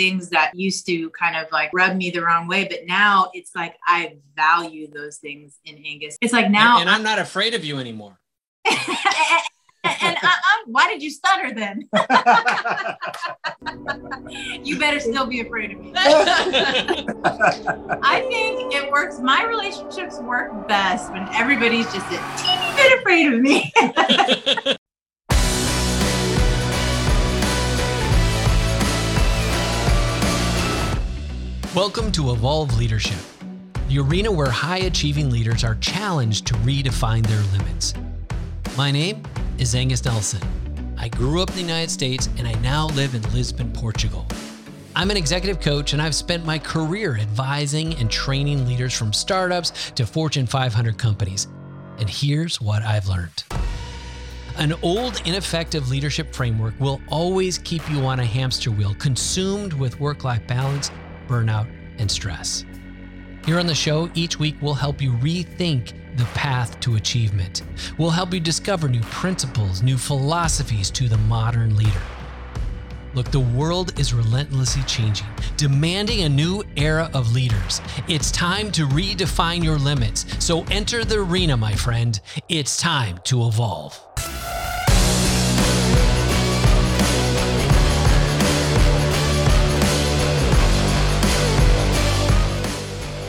[0.00, 2.64] things that used to kind of like rub me the wrong way.
[2.64, 6.16] But now it's like I value those things in Angus.
[6.22, 6.80] It's like now.
[6.80, 8.18] And, and I'm not afraid of you anymore.
[8.64, 8.78] and
[9.84, 11.86] uh, um, why did you stutter then?
[14.64, 15.92] you better still be afraid of me.
[15.94, 17.04] I
[18.30, 19.18] think it works.
[19.18, 23.70] My relationships work best when everybody's just a teeny bit afraid of me.
[31.76, 33.20] Welcome to Evolve Leadership,
[33.86, 37.94] the arena where high achieving leaders are challenged to redefine their limits.
[38.76, 39.22] My name
[39.56, 40.42] is Angus Nelson.
[40.98, 44.26] I grew up in the United States and I now live in Lisbon, Portugal.
[44.96, 49.92] I'm an executive coach and I've spent my career advising and training leaders from startups
[49.92, 51.46] to Fortune 500 companies.
[51.98, 53.44] And here's what I've learned.
[54.56, 60.00] An old, ineffective leadership framework will always keep you on a hamster wheel, consumed with
[60.00, 60.90] work life balance,
[61.30, 62.64] burnout, and stress.
[63.46, 67.62] Here on the show, each week we'll help you rethink the path to achievement.
[67.96, 72.02] We'll help you discover new principles, new philosophies to the modern leader.
[73.14, 77.80] Look, the world is relentlessly changing, demanding a new era of leaders.
[78.08, 80.26] It's time to redefine your limits.
[80.44, 82.20] So enter the arena, my friend.
[82.48, 83.98] It's time to evolve.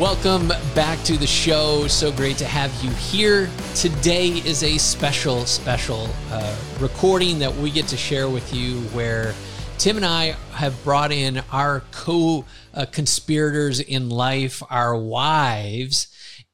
[0.02, 1.86] Welcome back to the show.
[1.86, 3.48] So great to have you here.
[3.76, 9.36] Today is a special, special uh, recording that we get to share with you where
[9.78, 12.46] Timm and I have brought in our co
[12.92, 16.08] conspirators in life, our wives.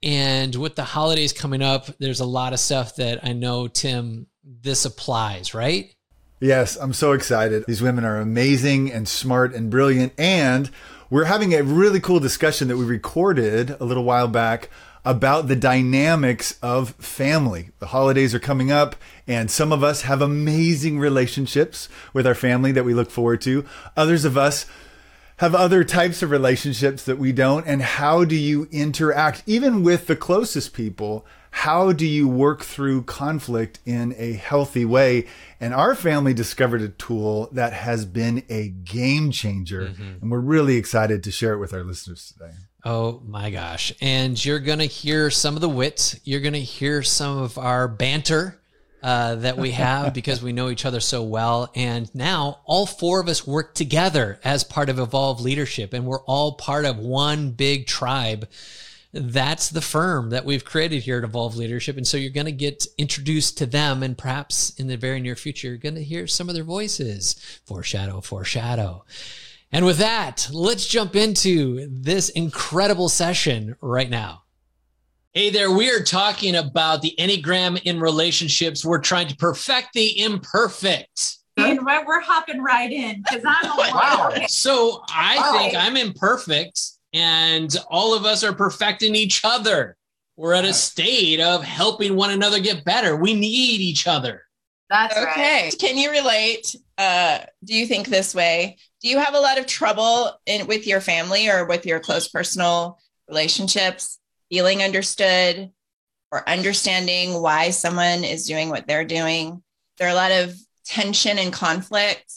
[0.04, 4.28] And with the holidays coming up, there's a lot of stuff that I know, Timm,
[4.44, 5.96] this applies, right?
[6.42, 7.64] Yes, I'm so excited.
[7.66, 10.12] These women are amazing and smart and brilliant.
[10.20, 10.70] And
[11.10, 14.70] we're having a really cool discussion that we recorded a little while back
[15.06, 17.70] about the dynamics of family.
[17.80, 22.74] The holidays are coming up, and some of us have amazing relationships with our family
[22.74, 23.66] that we look forward to.
[23.96, 24.66] Others of us
[25.38, 27.66] have other types of relationships that we don't.
[27.66, 31.26] And how do you interact, even with the closest people?
[31.52, 35.26] How do you work through conflict in a healthy way?
[35.60, 39.88] And our family discovered a tool that has been a game changer.
[39.88, 40.22] Mm-hmm.
[40.22, 42.54] And we're really excited to share it with our listeners today.
[42.86, 43.92] Oh my gosh.
[44.02, 47.58] And you're going to hear some of the wits, you're going to hear some of
[47.58, 48.62] our banter.
[49.04, 51.72] Uh, that we have because we know each other so well.
[51.76, 56.24] And now all four of us work together as part of Evolve Leadership, and we're
[56.24, 58.50] all part of one big tribe
[59.20, 61.98] that's the firm that we've created here at Evolve Leadership.
[61.98, 65.36] And so you're going to get introduced to them, and perhaps in the very near
[65.36, 67.36] future, you're going to hear some of their voices.
[67.66, 69.04] Foreshadow, foreshadow.
[69.72, 74.44] And with that, let's jump into this incredible session right now.
[75.34, 78.84] Hey there, we are talking about the Enneagram in relationships.
[78.84, 81.38] We're trying to perfect the imperfect.
[81.58, 84.34] And we're hopping right in because I'm wow.
[84.48, 85.58] So I wow.
[85.58, 89.98] think I'm imperfect and all of us are perfecting each other.
[90.36, 93.16] We're at a state of helping one another get better.
[93.16, 94.44] We need each other.
[94.88, 95.64] That's okay.
[95.64, 95.76] Right.
[95.80, 96.76] Can you relate?
[96.98, 98.78] Uh, do you think this way?
[99.02, 102.28] Do you have a lot of trouble in with your family or with your close
[102.28, 104.20] personal relationships,
[104.50, 105.72] feeling understood
[106.32, 109.64] or understanding why someone is doing what they're doing?
[109.98, 112.32] There are a lot of tension and conflict.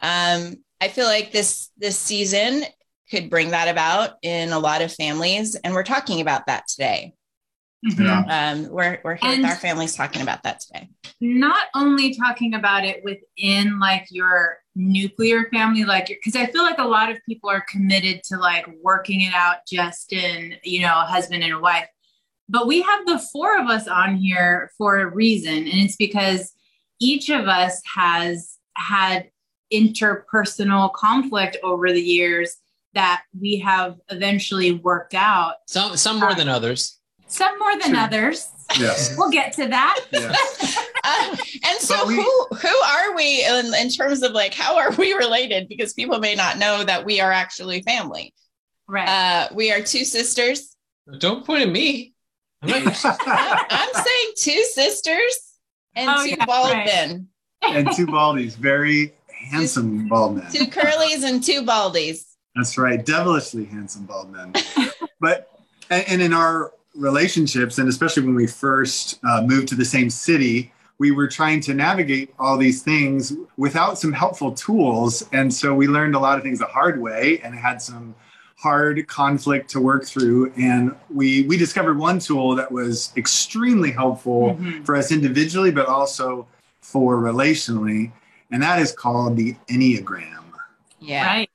[0.00, 2.64] Um, I feel like this this season
[3.12, 5.54] could bring that about in a lot of families.
[5.56, 7.12] And we're talking about that today.
[7.84, 8.30] Mm-hmm.
[8.30, 10.88] Um, we're we're here and with our families talking about that today.
[11.20, 16.78] Not only talking about it within like your nuclear family, like because I feel like
[16.78, 20.92] a lot of people are committed to like working it out just in you know
[20.92, 21.88] a husband and a wife,
[22.48, 26.52] but we have the four of us on here for a reason, and it's because
[27.00, 29.28] each of us has had
[29.72, 32.58] interpersonal conflict over the years
[32.94, 35.54] that we have eventually worked out.
[35.66, 36.98] Some some more uh, than others.
[37.26, 38.48] Some more than others.
[38.78, 39.14] Yes.
[39.18, 40.00] we'll get to that.
[41.04, 41.36] uh,
[41.68, 45.12] and so we, who who are we in, in terms of like how are we
[45.14, 45.68] related?
[45.68, 48.34] Because people may not know that we are actually family.
[48.88, 49.08] Right.
[49.08, 50.76] Uh, we are two sisters.
[51.18, 52.14] Don't point at me.
[52.62, 55.52] I'm, I'm saying two sisters
[55.96, 56.86] and oh, two yeah, bald right.
[56.86, 57.28] men.
[57.62, 59.14] And two baldies, very
[59.50, 60.52] handsome bald men.
[60.52, 62.24] Two curlies and two baldies.
[62.54, 64.52] That's right, devilishly handsome bald men.
[65.20, 65.48] but
[65.90, 70.72] and in our relationships, and especially when we first uh, moved to the same city,
[70.98, 75.26] we were trying to navigate all these things without some helpful tools.
[75.32, 78.14] And so we learned a lot of things the hard way and had some
[78.56, 80.52] hard conflict to work through.
[80.56, 84.84] And we we discovered one tool that was extremely helpful Mhm.
[84.86, 86.46] for us individually, but also
[86.80, 88.12] for relationally.
[88.50, 90.44] And that is called the Enneagram.
[91.00, 91.26] Yeah.
[91.26, 91.50] Right.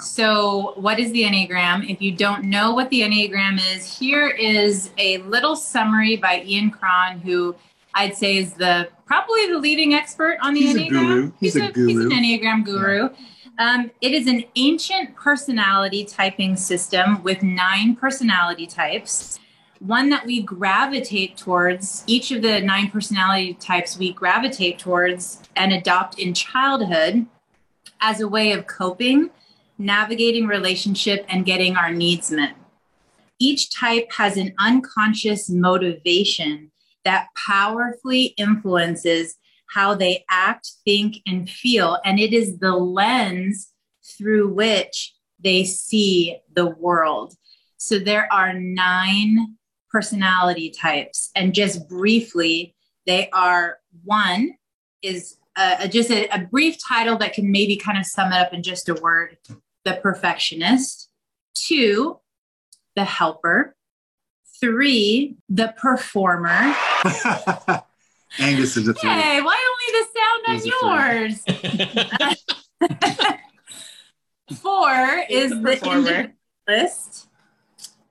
[0.00, 1.88] So, what is the Enneagram?
[1.88, 6.70] If you don't know what the Enneagram is, here is a little summary by Ian
[6.70, 7.54] Cron, who
[7.94, 10.90] I'd say is the probably the leading expert on the He's a Enneagram.
[10.90, 11.32] guru.
[11.40, 12.04] He's a He's guru.
[12.04, 13.10] an Enneagram guru.
[13.58, 19.38] Um, it is an ancient personality typing system with nine personality types.
[19.80, 25.72] One that we gravitate towards, each of the nine personality types we gravitate towards and
[25.72, 27.26] adopt in childhood
[28.00, 29.30] as a way of coping,
[29.80, 32.54] navigating relationship, and getting our needs met.
[33.38, 36.70] Each type has an unconscious motivation
[37.04, 39.36] that powerfully influences
[39.70, 41.98] how they act, think, and feel.
[42.04, 43.72] And it is the lens
[44.04, 47.34] through which they see the world.
[47.78, 49.56] So there are nine
[49.90, 51.30] personality types.
[51.34, 52.74] And just briefly,
[53.06, 54.52] they are one
[55.02, 58.36] is uh, a, just a, a brief title that can maybe kind of sum it
[58.36, 59.38] up in just a word
[59.84, 61.08] the perfectionist.
[61.54, 62.20] Two,
[62.96, 63.76] the helper.
[64.60, 66.74] Three, the performer.
[68.38, 69.10] Angus is a three.
[69.10, 70.60] Hey, why only the sound on
[70.92, 71.44] yours?
[74.60, 76.34] Four is the performer.
[76.66, 77.28] individualist.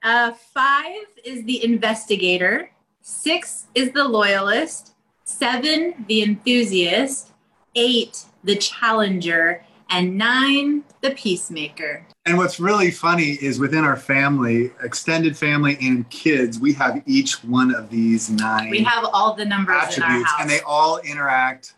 [0.01, 2.71] Uh, five is the investigator.
[3.01, 4.93] Six is the loyalist.
[5.23, 7.31] Seven, the enthusiast.
[7.75, 9.63] Eight, the challenger.
[9.89, 12.05] And nine, the peacemaker.
[12.25, 17.43] And what's really funny is within our family, extended family and kids, we have each
[17.43, 20.41] one of these nine We have all the numbers in our attributes house.
[20.41, 21.73] and they all interact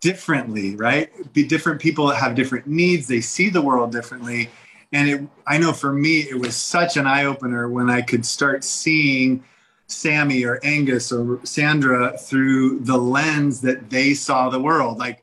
[0.00, 1.10] differently, right?
[1.34, 4.48] Be different people that have different needs, they see the world differently.
[4.92, 8.24] And it I know for me it was such an eye opener when I could
[8.24, 9.44] start seeing
[9.86, 14.98] Sammy or Angus or Sandra through the lens that they saw the world.
[14.98, 15.19] Like,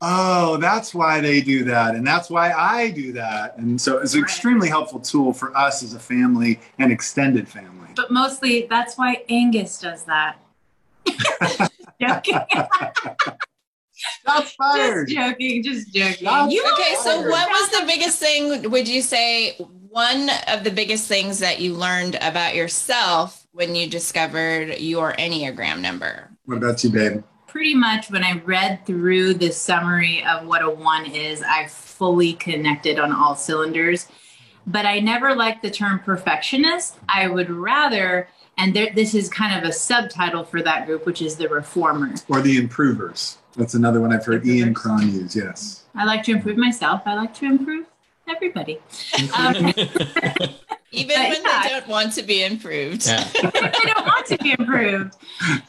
[0.00, 1.94] oh, that's why they do that.
[1.94, 3.56] And that's why I do that.
[3.58, 4.24] And so it's an Right.
[4.30, 7.88] extremely helpful tool for us as a family and extended family.
[7.96, 10.38] but mostly that's why Angus does that.
[12.00, 12.38] joking.
[14.24, 15.08] Shots fired.
[15.08, 15.62] Just joking.
[15.64, 16.26] Just joking.
[16.26, 18.70] Shots You Okay, so always what was the biggest thing?
[18.70, 19.56] Would you say
[19.90, 25.80] one of the biggest things that you learned about yourself when you discovered your Enneagram
[25.80, 26.30] number?
[26.44, 27.24] What about you, babe?
[27.58, 32.34] Pretty much when I read through the summary of what a one is, I fully
[32.34, 34.06] connected on all cylinders.
[34.64, 37.00] But I never liked the term perfectionist.
[37.08, 41.20] I would rather, and there, this is kind of a subtitle for that group, which
[41.20, 42.14] is the reformer.
[42.28, 43.38] Or the improvers.
[43.56, 45.34] That's another one I've heard Ian Cron use.
[45.34, 45.82] Yes.
[45.96, 47.02] I like to improve myself.
[47.06, 47.86] I like to improve
[48.30, 48.78] everybody.
[49.36, 49.72] Um,
[50.90, 51.62] Even But when yeah.
[51.62, 53.06] they don't want to be improved.
[53.06, 53.22] Yeah.
[53.34, 55.16] they don't want to be improved.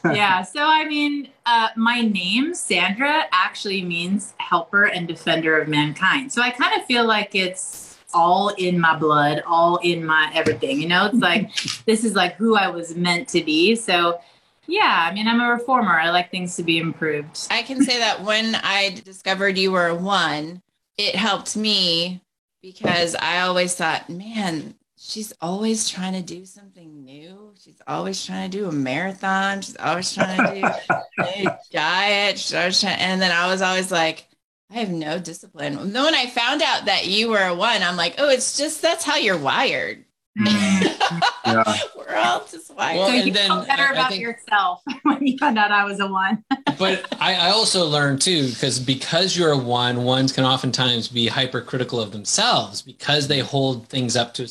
[0.05, 0.43] Yeah.
[0.43, 6.31] So, I mean, uh, my name, Sandra, actually means helper and defender of mankind.
[6.31, 10.81] So I kind of feel like it's all in my blood, all in my everything.
[10.81, 11.53] You know, it's like
[11.85, 13.75] this is like who I was meant to be.
[13.75, 14.21] So,
[14.67, 15.99] yeah, I mean, I'm a reformer.
[15.99, 17.47] I like things to be improved.
[17.51, 20.61] I can say that when I discovered you were one,
[20.97, 22.21] it helped me
[22.61, 27.53] because I always thought, man, she's always trying to do something new.
[27.63, 29.61] She's always trying to do a marathon.
[29.61, 32.39] She's always trying to do a diet.
[32.39, 34.27] She's always trying, and then I was always like,
[34.71, 35.91] I have no discipline.
[35.93, 38.81] Then when I found out that you were a one, I'm like, oh, it's just
[38.81, 40.05] that's how you're wired.
[40.39, 41.21] Mm.
[41.45, 41.75] Yeah.
[41.97, 42.97] We're all just wired.
[42.97, 45.57] Well, so you and then felt better I- I about think- yourself when you found
[45.57, 46.43] out I was a one.
[46.77, 51.27] but I, I also learned too because because you're a one, ones can oftentimes be
[51.27, 54.43] hypercritical of themselves because they hold things up to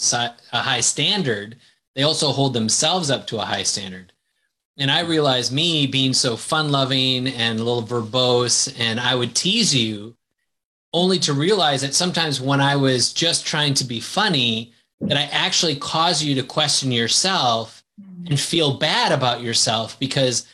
[0.52, 1.56] a high standard.
[1.94, 4.12] They also hold themselves up to a high standard.
[4.76, 9.34] And I realized me being so fun loving and a little verbose, and I would
[9.34, 10.14] tease you,
[10.94, 15.24] only to realize that sometimes when I was just trying to be funny, that I
[15.24, 17.84] actually cause you to question yourself
[18.26, 20.46] and feel bad about yourself because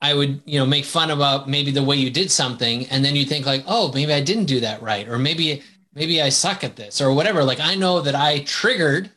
[0.00, 3.16] I would, you know, make fun about maybe the way you did something, and then
[3.16, 5.62] you think like, oh, maybe I didn't do that right, or maybe
[5.94, 7.42] maybe I suck at this, or whatever.
[7.42, 9.10] Like I know that I triggered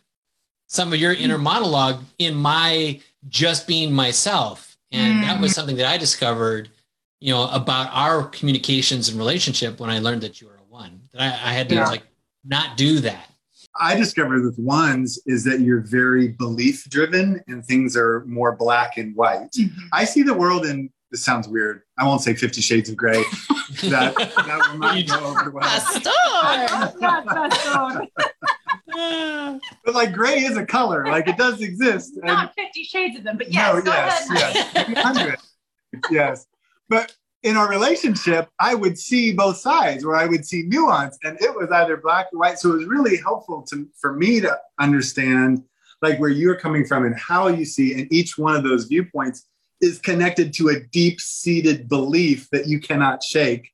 [0.68, 1.44] some of your inner mm.
[1.44, 5.56] monologue in my just being myself, and that was mm.
[5.56, 6.70] something that I discovered,
[7.20, 11.02] you know, about our communications and relationship when I learned that you were a one.
[11.12, 11.90] That I, I had to Yeah.
[11.90, 12.04] like
[12.46, 13.29] not do that.
[13.80, 18.98] I discovered with ones is that you're very belief driven and things are more black
[18.98, 19.52] and white.
[19.58, 19.86] Mm-hmm.
[19.94, 21.82] I see the world in this sounds weird.
[21.98, 23.14] I won't say Fifty Shades of Grey.
[23.84, 25.64] that that will not go over well.
[25.64, 26.10] Pastor.
[29.86, 32.16] But like gray is a color, like it does exist.
[32.18, 34.28] And Not Fifty Shades of them, but yes, no, yes,
[35.14, 35.54] yes,
[36.12, 36.48] yes.
[36.90, 41.38] But in our relationship, I would see both sides, where I would see nuance, and
[41.42, 42.60] it was either black or white.
[42.60, 45.64] So it was really helpful to for me to understand
[46.02, 49.46] like where you're coming from and how you see, and each one of those viewpoints
[49.82, 53.70] is connected to a deep-seated belief that you cannot shake.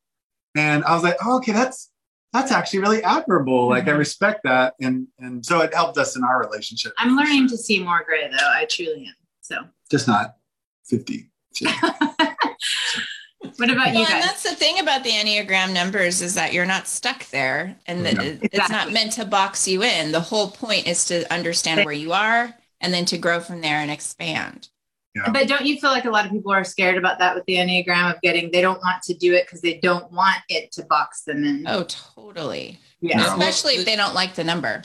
[0.56, 1.90] And I was like, oh, okay, that's
[2.32, 3.68] that's actually really admirable.
[3.68, 3.98] Like I Mhm.
[3.98, 6.92] respect that, and and so it helped us in our relationship.
[6.98, 8.36] I'm learning to see more gray though.
[8.54, 9.14] I truly am.
[9.40, 9.56] So,
[9.90, 10.36] just not
[10.84, 11.30] fifty.
[13.56, 16.66] what about you Well, and that's the thing about the Enneagram numbers is that you're
[16.66, 18.22] not stuck there and that Yeah.
[18.22, 20.12] it- it's not meant to box you in.
[20.12, 23.78] The whole point is to understand where you are and then to grow from there
[23.78, 24.68] and expand.
[25.32, 27.54] But don't you feel like a lot of people are scared about that with the
[27.54, 30.84] Enneagram of getting, they don't want to do it because they don't want it to
[30.84, 31.66] box them in?
[31.66, 32.78] Oh, totally.
[33.00, 33.18] yeah.
[33.18, 33.32] Yeah.
[33.32, 34.82] Especially if they don't like the number.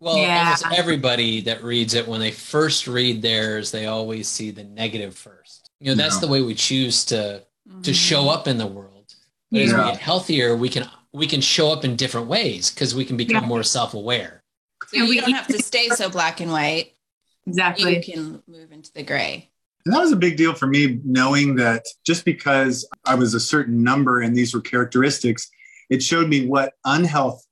[0.00, 0.56] Well, Yeah.
[0.60, 5.14] almost everybody that reads it, when they first read theirs, they always see the negative
[5.16, 5.70] first.
[5.78, 6.20] You know, that's Yeah.
[6.22, 7.82] the way we choose to Mm-hmm.
[7.82, 9.14] to show up in the world.
[9.52, 9.92] But as we Yeah.
[9.92, 13.42] get healthier, we can we can show up in different ways because we can become
[13.42, 13.48] Yeah.
[13.48, 14.42] more self aware.
[14.88, 16.92] So And we- don't have to stay so black and white.
[17.46, 17.96] Exactly.
[17.96, 19.50] You can move into the gray.
[19.84, 23.40] And that was a big deal for me, knowing that just because I was a
[23.40, 25.48] certain number and these were characteristics,
[25.90, 27.44] it showed me what unhealth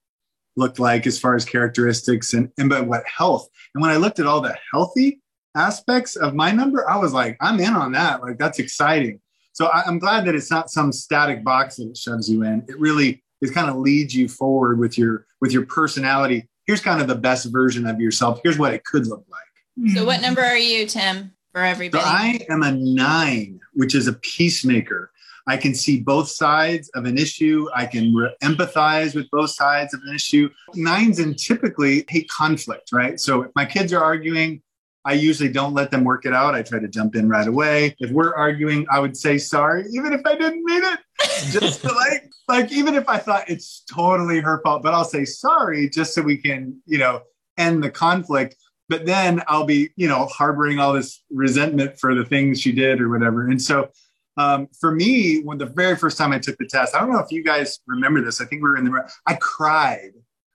[0.56, 3.48] looked like as far as characteristics and, and but what health.
[3.74, 5.20] And when I looked at all the healthy
[5.56, 8.22] aspects of my number, I was like, I'm in on that.
[8.22, 9.20] Like that's exciting.
[9.52, 12.64] So I, I'm glad that it's not some static box that it shoves you in.
[12.68, 16.48] It really it kind of leads you forward with your with your personality.
[16.66, 18.40] Here's kind of the best version of yourself.
[18.42, 19.92] Here's what it could look like.
[19.94, 22.04] So what number are you, Timm, for So everybody?
[22.04, 25.12] I am a nine, which is a peacemaker.
[25.46, 27.68] I can see both sides of an issue.
[27.74, 30.50] I can re- empathize with both sides of an issue.
[30.74, 33.18] Nines and typically hate conflict, right?
[33.18, 34.60] So if my kids are arguing,
[35.08, 36.54] I usually don't let them work it out.
[36.54, 37.96] I try to jump in right away.
[37.98, 40.98] If we're arguing, I would say sorry, even if I didn't mean it.
[41.50, 45.24] Just to like, like even if I thought it's totally her fault, but I'll say
[45.24, 47.22] sorry just so we can, you know,
[47.56, 48.54] end the conflict
[48.88, 53.00] but then I'll be, you know, harboring all this resentment for the things she did
[53.00, 53.48] or whatever.
[53.48, 53.90] And so
[54.36, 57.18] um, for me, when the very first time I took the test, I don't know
[57.18, 58.40] if you guys remember this.
[58.40, 60.12] I think we were in the, room, I cried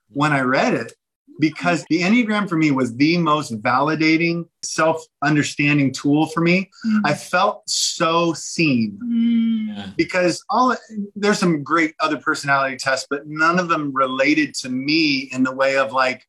[0.10, 0.94] when I read it
[1.40, 6.70] because the Enneagram for me was the most validating, self understanding tool for me.
[7.04, 9.96] I felt so seen Mm.
[9.98, 10.76] Because all
[11.16, 15.52] there's some great other personality tests, but none of them related to me in the
[15.54, 16.26] way of like,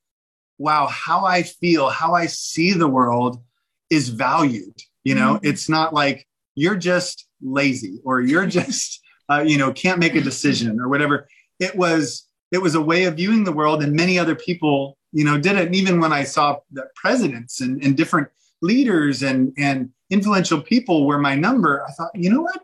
[0.58, 3.42] wow, how I feel, how I see the world
[3.90, 4.74] is valued.
[5.04, 5.40] You know, Mhm.
[5.44, 10.20] it's not like you're just lazy or you're just, uh, you know, can't make a
[10.20, 11.28] decision or whatever.
[11.60, 15.24] It was, it was a way of viewing the world, and many other people, you
[15.24, 15.66] know, did it.
[15.66, 16.58] And even when I saw
[16.94, 18.28] presidents and, and different
[18.62, 22.60] leaders and and influential people were my number, I thought, you know what?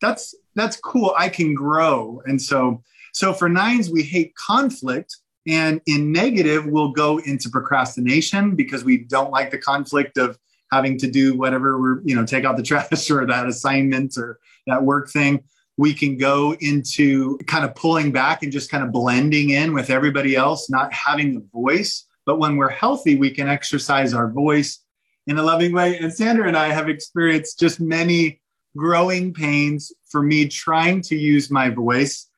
[0.00, 1.14] That's that's cool.
[1.16, 2.20] I can grow.
[2.26, 2.82] And so
[3.12, 5.16] so for nines, we hate conflict.
[5.46, 10.38] And in negative, we'll go into procrastination because we don't like the conflict of
[10.72, 14.40] having to do whatever we're, you know, take out the trash or that assignment or
[14.66, 15.44] that work thing.
[15.80, 19.88] We can go into kind of pulling back and just kind of blending in with
[19.88, 22.04] everybody else, not having a voice.
[22.26, 24.84] But when we're healthy, we can exercise our voice
[25.26, 25.96] in a loving way.
[25.96, 28.42] And Sandra and I have experienced just many
[28.76, 32.28] growing pains for me trying to use my voice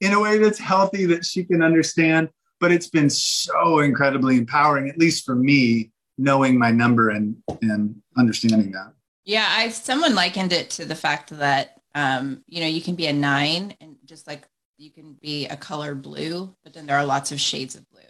[0.00, 2.28] in a way that's healthy that she can understand.
[2.60, 8.00] But it's been so incredibly empowering, at least for me, knowing my number and and
[8.16, 8.92] understanding that.
[9.24, 13.06] Yeah, I someone likened it to the fact that um, you know, you can be
[13.06, 14.46] a nine and just like
[14.78, 18.00] you can be a color blue, but then there are lots of shades of blue.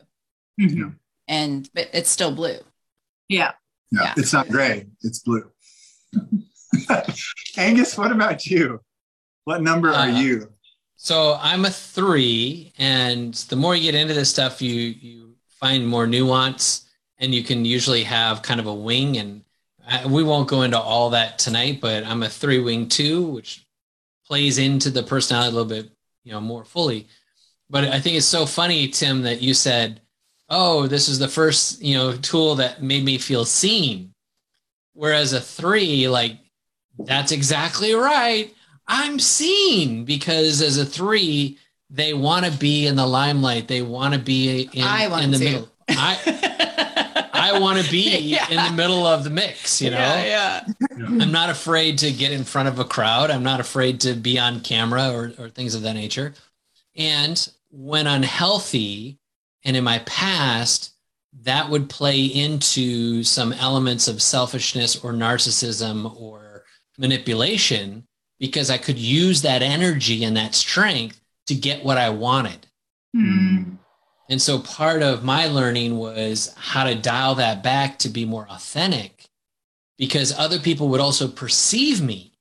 [0.67, 0.97] Mhm.
[1.29, 2.59] And but it's still blue.
[3.29, 3.53] Yeah.
[3.91, 4.15] Yeah, Yeah.
[4.17, 5.51] it's not gray, it's blue.
[7.57, 8.81] Angus, what about you?
[9.45, 10.53] What number are Uh, you?
[10.97, 15.87] So I'm a three, and the more you get into this stuff, you you find
[15.87, 19.17] more nuance, and you can usually have kind of a wing.
[19.19, 19.45] And
[19.87, 23.67] I, we won't go into all that tonight, but I'm a three wing two, which
[24.27, 25.91] plays into the personality a little bit,
[26.25, 27.09] you know, more fully.
[27.71, 30.01] But I think it's so funny, Timm, that you said,
[30.49, 34.13] "Oh, this is the first you know tool that made me feel seen,"
[34.93, 36.39] whereas a three, like,
[36.99, 38.55] that's exactly right.
[38.87, 43.69] I'm seen because as a three, they want to be in the limelight.
[43.69, 45.45] They want to be in, I want in the to.
[45.45, 45.69] middle.
[45.89, 46.19] I
[47.43, 48.49] I want to be Yeah.
[48.49, 49.99] in the middle of the mix, you know?
[49.99, 50.75] Yeah, yeah.
[50.99, 53.31] I'm not afraid to get in front of a crowd.
[53.31, 56.35] I'm not afraid to be on camera or, or things of that nature.
[56.97, 59.19] And when unhealthy
[59.65, 60.91] and in my past,
[61.43, 66.65] that would play into some elements of selfishness or narcissism or
[66.99, 68.07] manipulation
[68.39, 72.67] because I could use that energy and that strength to get what I wanted.
[73.17, 73.79] Mm.
[74.33, 78.47] And so part of my learning was how to dial that back to be more
[78.49, 79.27] authentic
[79.99, 82.33] because other people would also perceive me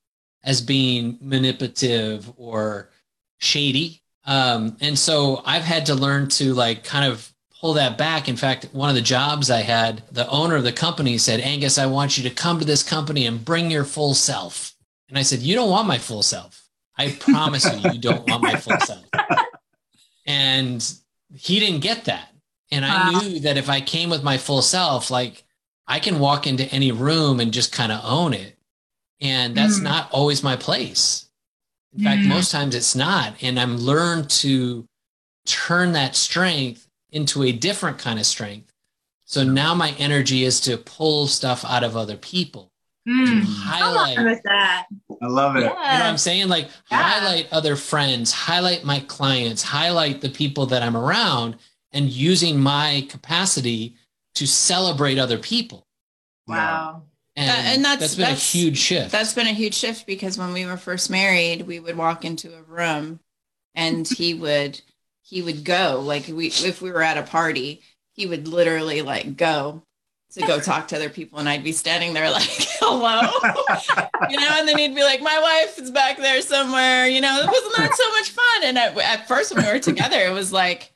[0.41, 2.91] as being manipulative or
[3.39, 4.03] shady.
[4.23, 7.29] Um, and so I've had to learn to like kind of
[7.59, 8.29] pull that back.
[8.29, 11.77] In fact, one of the jobs I had, the owner of the company said, Angus,
[11.77, 14.73] I want you to come to this company and bring your full self.
[15.09, 16.69] And I said, You don't want my full self.
[16.97, 19.03] I promise you, you don't want my full self.
[20.27, 21.00] And
[21.35, 22.29] he didn't get that.
[22.71, 23.05] And I Wow.
[23.19, 25.43] knew that if I came with my full self, like
[25.87, 28.57] I can walk into any room and just kind of own it.
[29.19, 29.83] And that's Mm.
[29.83, 31.27] not always my place.
[31.93, 32.27] In fact, Mm.
[32.29, 33.35] most times it's not.
[33.41, 34.87] And I'm learned to
[35.45, 38.71] turn that strength into a different kind of strength.
[39.25, 42.70] So now my energy is to pull stuff out of other people,
[43.07, 43.25] Mm.
[43.25, 44.85] to Come highlight with that.
[45.21, 45.61] I love it.
[45.61, 46.49] you know what I'm saying?
[46.49, 47.01] Like Yeah.
[47.01, 51.55] highlight other friends, highlight my clients, highlight the people that I'm around,
[51.91, 53.95] and using my capacity
[54.35, 55.87] to celebrate other people.
[56.47, 57.03] Wow.
[57.35, 59.11] And, That- and that's- that's been that's- a huge shift.
[59.11, 62.55] That's been a huge shift because when we were first married, we would walk into
[62.55, 63.19] a room
[63.73, 64.81] and he would
[65.23, 67.81] he would go like we if we were at a party,
[68.13, 69.81] he would literally like go
[70.33, 72.43] to go talk to other people and I'd be standing there like,
[72.79, 73.21] "Hello."
[74.29, 77.39] you know, and then he'd be like, "My wife is back there somewhere." You know,
[77.39, 78.63] it wasn't that so much fun?
[78.63, 80.93] And at, at first, when we were together, it was like,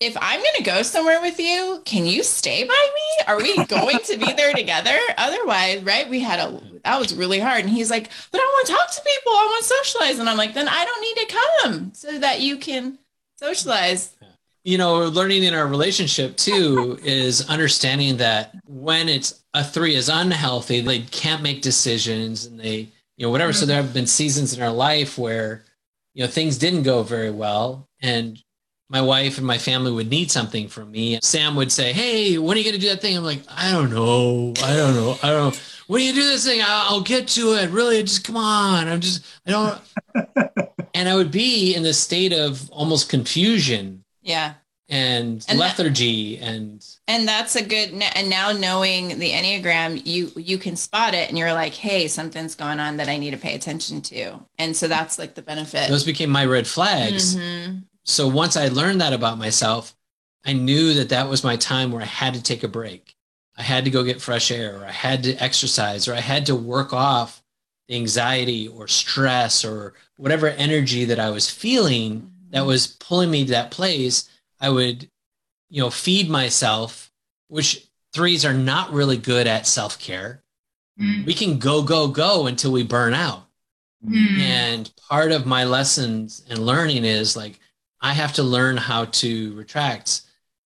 [0.00, 3.24] "If I'm going to go somewhere with you, can you stay by me?
[3.28, 4.98] Are we going to be there together?
[5.16, 6.08] Otherwise, right?
[6.08, 8.90] We had a that was really hard." And he's like, "But I want to talk
[8.90, 9.32] to people.
[9.32, 12.40] I want to socialize." And I'm like, "Then I don't need to come so that
[12.40, 12.98] you can
[13.36, 14.16] socialize."
[14.64, 20.08] You know, learning in our relationship too is understanding that when it's a three is
[20.08, 23.52] unhealthy, they can't make decisions and they, you know, whatever.
[23.52, 25.64] So there have been seasons in our life where,
[26.14, 27.88] you know, things didn't go very well.
[28.02, 28.42] And
[28.90, 31.18] my wife and my family would need something from me.
[31.22, 33.16] Sam would say, Hey, when are you going to do that thing?
[33.16, 34.52] I'm like, I don't know.
[34.62, 35.16] I don't know.
[35.22, 35.60] I don't know.
[35.86, 37.70] When you do this thing, I'll, I'll get to it.
[37.70, 38.88] Really, just come on.
[38.88, 39.80] I'm just, I don't.
[40.94, 44.54] and I would be in this state of almost confusion Yeah.
[44.88, 50.32] and, And that- lethargy and And that's a good and now knowing the Enneagram, you
[50.36, 53.36] you can spot it and you're like, hey, something's going on that I need to
[53.36, 54.40] pay attention to.
[54.58, 55.88] And so that's like the benefit.
[55.88, 57.36] those became my red flags.
[57.36, 57.84] Mhm.
[58.04, 59.94] So once I learned that about myself,
[60.44, 63.14] I knew that that was my time where I had to take a break.
[63.56, 66.46] I had to go get fresh air, or I had to exercise, or I had
[66.46, 67.42] to work off
[67.88, 73.44] the anxiety or stress or whatever energy that I was feeling that was pulling me
[73.44, 74.28] to that place.
[74.60, 75.08] I would,
[75.68, 77.10] you know, feed myself,
[77.48, 80.42] which threes are not really good at self care.
[81.00, 81.24] Mm.
[81.24, 83.46] We can go, go, go until we burn out.
[84.06, 84.38] Mm.
[84.38, 87.58] And part of my lessons and learning is like,
[88.00, 90.22] I have to learn how to retract.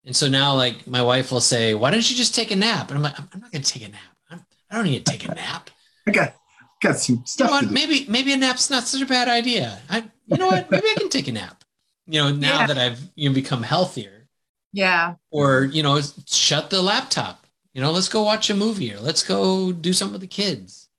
[0.05, 2.89] And so now, like, my wife will say, Why don't you just take a nap?
[2.89, 4.01] And I'm like, I'm not going to take a nap.
[4.29, 5.69] I'm, I don't need to take a nap.
[6.07, 6.35] I got
[6.81, 7.71] got some You know stuff?
[7.71, 9.79] Maybe, maybe a nap's not such a bad idea.
[9.89, 10.69] I, you know what?
[10.69, 11.62] Maybe I can take a nap.
[12.07, 12.67] You know, now Yeah.
[12.67, 14.27] that I've you know, become healthier,
[14.73, 15.15] Yeah.
[15.31, 17.45] or you know, shut the laptop.
[17.73, 20.89] You know, let's go watch a movie or let's go do something with the kids.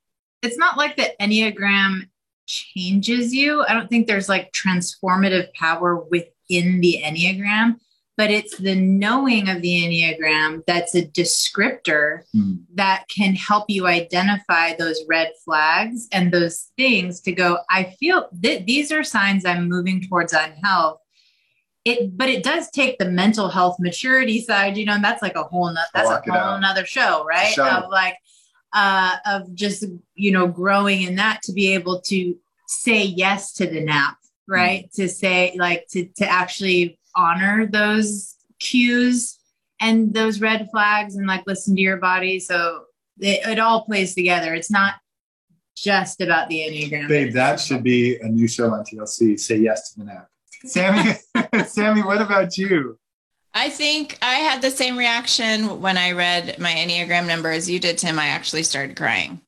[0.43, 2.09] It's not like the Enneagram
[2.47, 3.64] changes you.
[3.64, 7.77] I don't think there's like transformative power within the Enneagram,
[8.16, 12.55] but it's the knowing of the Enneagram that's a descriptor Hmm.
[12.74, 18.29] that can help you identify those red flags and those things to go, I feel
[18.40, 20.98] that these are signs I'm moving towards unhealth.
[21.85, 25.37] It, but it does take the mental health maturity side, you know, and that's like
[25.37, 26.61] a whole nother, that's a whole out.
[26.61, 27.53] nother show, right?
[27.53, 27.66] Show.
[27.66, 28.16] Of like,
[28.72, 33.66] uh, of just, you know, growing in that to be able to say yes to
[33.66, 34.16] the nap,
[34.48, 34.90] right?
[34.94, 39.38] To say like, to, to actually honor those cues
[39.81, 42.40] and those red flags and like listen to your body.
[42.40, 42.85] So
[43.18, 44.55] it, it all plays together.
[44.55, 44.94] It's not
[45.77, 47.09] just about the Enneagram.
[47.09, 49.38] Babe, that should be a new show on TLC.
[49.38, 50.29] Say yes to the nap.
[50.64, 51.12] Sammy,
[51.66, 52.98] Sammy, what about you?
[53.53, 57.79] I think I had the same reaction when I read my Enneagram number as you
[57.79, 58.18] did, Timm.
[58.18, 59.40] I actually started crying.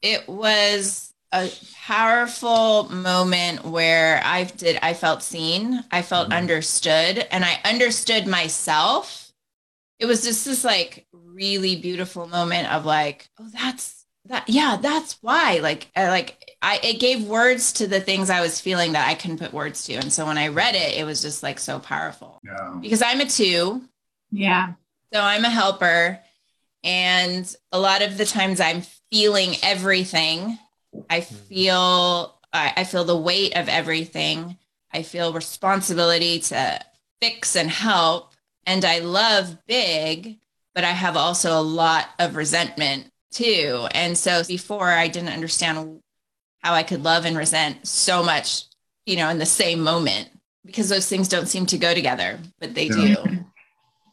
[0.00, 1.50] It was a
[1.84, 6.36] powerful moment where I did I felt seen, I felt Mhm.
[6.36, 9.24] understood, and I understood myself
[9.98, 14.44] it was just this like really beautiful moment of like, oh, that's that.
[14.48, 15.58] Yeah, that's why.
[15.58, 19.14] Like, I, like I, it gave words to the things I was feeling that I
[19.14, 19.94] couldn't put words to.
[19.94, 22.76] And so when I read it, it was just like so powerful Yeah.
[22.80, 23.82] because I'm a two.
[24.30, 24.74] Yeah.
[25.12, 26.20] So I'm a helper.
[26.84, 30.58] And a lot of the times I'm feeling everything.
[31.10, 31.34] I mm-hmm.
[31.34, 34.56] feel I, I feel the weight of everything.
[34.92, 36.80] I feel responsibility to
[37.20, 38.32] fix and help.
[38.66, 40.38] And I love big,
[40.74, 43.86] but I have also a lot of resentment too.
[43.92, 46.00] And so before I didn't understand
[46.60, 48.64] how I could love and resent so much,
[49.06, 50.30] you know, in the same moment
[50.64, 53.16] because those things don't seem to go together, but they Yeah.
[53.24, 53.44] do.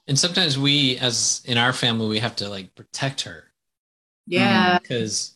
[0.08, 3.52] And sometimes we, as in our family, we have to like protect her
[4.28, 4.74] Yeah.
[4.74, 5.35] Um, because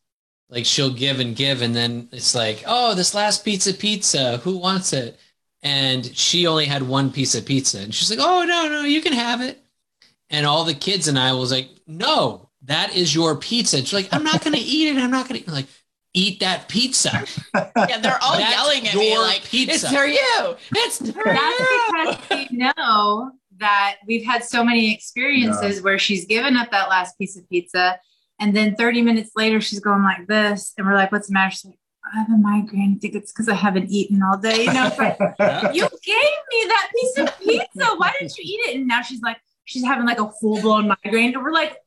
[0.49, 4.57] like she'll give and give, and then it's like, oh, this last pizza, pizza, who
[4.57, 5.19] wants it?
[5.61, 9.01] And she only had one piece of pizza, and she's like, oh no, no, you
[9.01, 9.63] can have it.
[10.29, 13.77] And all the kids and I was like, no, that is your pizza.
[13.77, 14.97] And she's like, I'm not gonna eat it.
[14.97, 15.67] I'm not gonna like
[16.13, 17.25] eat that pizza.
[17.55, 19.87] Yeah, they're all That's yelling at me like, pizza.
[19.87, 20.55] "It's for you!
[20.75, 26.25] It's for That's you!" because we know that we've had so many experiences where she's
[26.25, 27.99] given up that last piece of pizza.
[28.39, 30.73] And then 30 minutes later, she's going like this.
[30.77, 31.51] And we're like, what's the matter?
[31.51, 31.79] She's like,
[32.11, 32.95] I have a migraine.
[32.95, 34.63] I think it's because I haven't eaten all day.
[34.63, 35.17] You know, like,
[35.73, 37.95] you gave me that piece of pizza.
[37.97, 38.75] Why didn't you eat it?
[38.77, 41.33] And now she's like, she's having like a full blown migraine.
[41.33, 41.77] And we're like,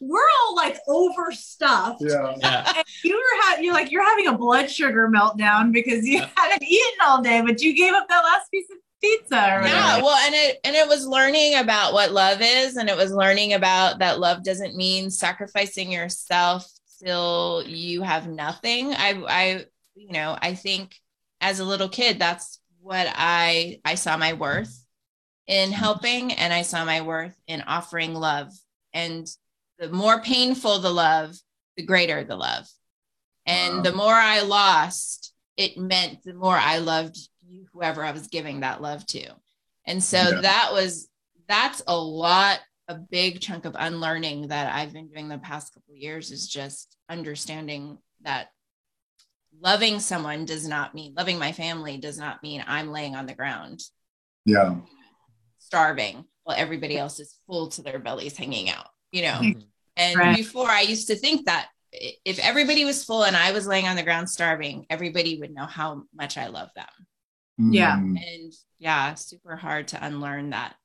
[0.00, 2.00] we're all like overstuffed.
[2.00, 2.34] Yeah.
[2.38, 2.72] Yeah.
[2.76, 6.62] And you were ha- you're like you're having a blood sugar meltdown because you hadn't
[6.62, 9.36] eaten all day, but you gave up that last piece of pizza.
[9.36, 10.04] Or Yeah, whatever.
[10.04, 13.54] well, and it and it was learning about what love is, and it was learning
[13.54, 16.66] about that love doesn't mean sacrificing yourself
[17.02, 18.92] till you have nothing.
[18.94, 20.96] I, I, you know, I think
[21.40, 24.84] as a little kid, that's what I I saw my worth
[25.46, 25.78] in mm-hmm.
[25.78, 28.52] helping, and I saw my worth in offering love.
[28.92, 29.26] And
[29.78, 31.36] the more painful the love,
[31.76, 32.68] the greater the love.
[33.46, 33.82] And Wow.
[33.82, 37.24] the more I lost, it meant the more I loved you,
[37.72, 39.28] whoever I was giving that love to.
[39.86, 40.40] And so Yeah.
[40.42, 41.08] that was
[41.48, 45.94] that's a lot, a big chunk of unlearning that I've been doing the past couple
[45.94, 48.50] of years is just understanding that
[49.60, 53.34] loving someone does not mean loving my family does not mean I'm laying on the
[53.34, 53.82] ground
[54.44, 54.76] Yeah.
[55.58, 59.40] starving while everybody else is full to their bellies hanging out, you know.
[59.40, 59.66] Mhm.
[59.96, 60.36] And Right.
[60.36, 63.96] before I used to think that if everybody was full and I was laying on
[63.96, 66.86] the ground starving, everybody would know how much I love them.
[67.70, 67.96] Yeah.
[67.96, 68.16] Mm.
[68.16, 70.76] And yeah, super hard to unlearn that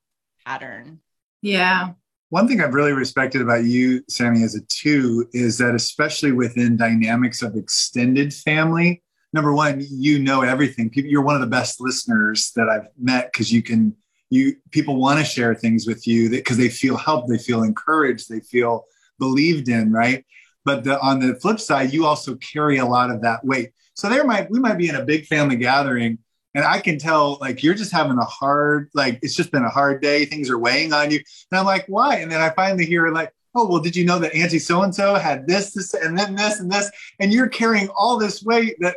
[0.44, 1.00] pattern.
[1.42, 1.90] yeah.
[2.30, 6.76] One thing I've really respected about you, Sammy, as a two, is that especially within
[6.76, 9.00] dynamics of extended family,
[9.32, 10.90] number one, you know everything.
[10.92, 13.94] You're one of the best listeners that I've met because you can.
[14.28, 18.28] You people want to share things with you because they feel helped, they feel encouraged,
[18.28, 18.86] they feel
[19.20, 20.26] believed in, right?
[20.64, 23.70] But the, on the flip side, you also carry a lot of that weight.
[23.94, 26.18] So there might we might be in a big family gathering,
[26.56, 29.68] and I can tell like you're just having a hard, like it's just been a
[29.68, 30.24] hard day.
[30.24, 32.16] Things are weighing on you, and I'm like, why?
[32.16, 34.94] And then I finally hear like, oh, well, did you know that Auntie so and
[34.94, 36.90] so had this, this, and then this and this,
[37.20, 38.96] and you're carrying all this weight that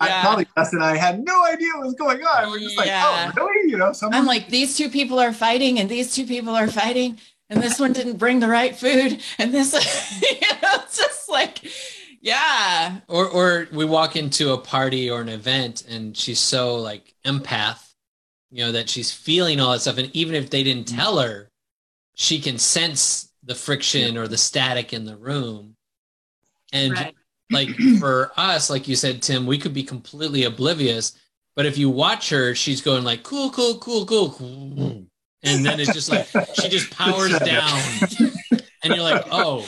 [0.00, 2.50] I probably Jess and I had no idea what was going on.
[2.50, 3.70] We're just like, oh, really?
[3.70, 4.18] You know, someone.
[4.18, 7.18] I'm like, these two people are fighting and these two people are fighting.
[7.50, 9.20] And this one didn't bring the right food.
[9.38, 9.72] And this,
[10.22, 11.58] you know, it's just like,
[12.22, 13.00] yeah.
[13.08, 17.92] Or or we walk into a party or an event and she's so like empath,
[18.50, 19.98] you know, that she's feeling all that stuff.
[19.98, 21.50] And even if they didn't tell her,
[22.16, 25.76] she can sense the friction or the static in the room.
[26.72, 27.14] And Right.
[27.50, 31.18] like for us, like you said, Timm, we could be completely oblivious.
[31.56, 34.96] But if you watch her, she's going like cool, cool, cool, cool, cool.
[35.44, 38.02] And then it's just like she just powers down.
[38.82, 39.66] And you're like, oh,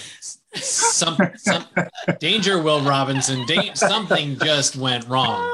[0.57, 1.67] some some
[2.21, 3.45] danger, Will Robinson.
[3.47, 5.53] Da- something just went wrong.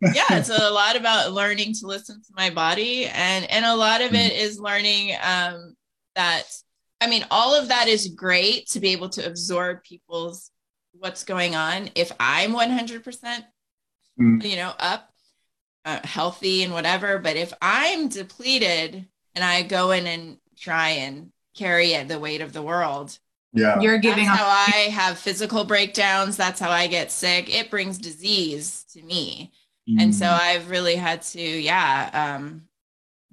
[0.00, 4.00] yeah it's a lot about learning to listen to my body and and a lot
[4.00, 5.74] of it is learning um
[6.14, 6.44] that
[7.00, 10.52] i mean all of that is great to be able to absorb people's
[10.92, 13.02] what's going on if i'm 100%
[14.20, 14.44] Mm.
[14.44, 15.10] you know up
[15.84, 21.32] uh, healthy and whatever but if i'm depleted and i go in and try and
[21.56, 23.18] carry the weight of the world
[23.52, 23.80] yeah.
[23.80, 24.46] You're giving that's up.
[24.46, 26.36] how I have physical breakdowns.
[26.36, 27.52] That's how I get sick.
[27.54, 29.52] It brings disease to me.
[29.98, 30.38] And so Mm.
[30.40, 32.68] I've really had to, yeah, um,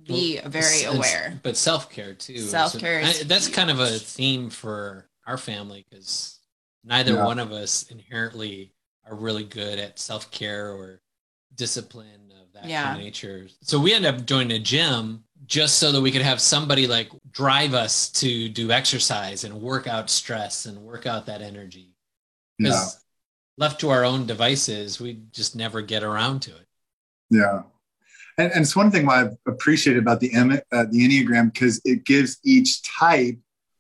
[0.02, 1.38] be very aware.
[1.44, 6.40] but self-care too Self-care is I- that's kind of a theme for our family because
[6.86, 7.26] neither Yeah.
[7.26, 8.72] one of us inherently
[9.06, 11.02] are really good at self-care or
[11.56, 12.84] discipline of that Yeah.
[12.84, 13.50] kind of nature.
[13.62, 17.10] So we end up joining a gym just so that we could have somebody like
[17.32, 21.94] drive us to do exercise and work out stress and work out that energy.
[22.58, 23.04] Because
[23.58, 26.68] left to our own devices, we just never get around to it.
[27.30, 27.64] Yeah.
[28.38, 32.06] And, and it's one thing why I've appreciated about the uh, the Enneagram because it
[32.06, 33.38] gives each type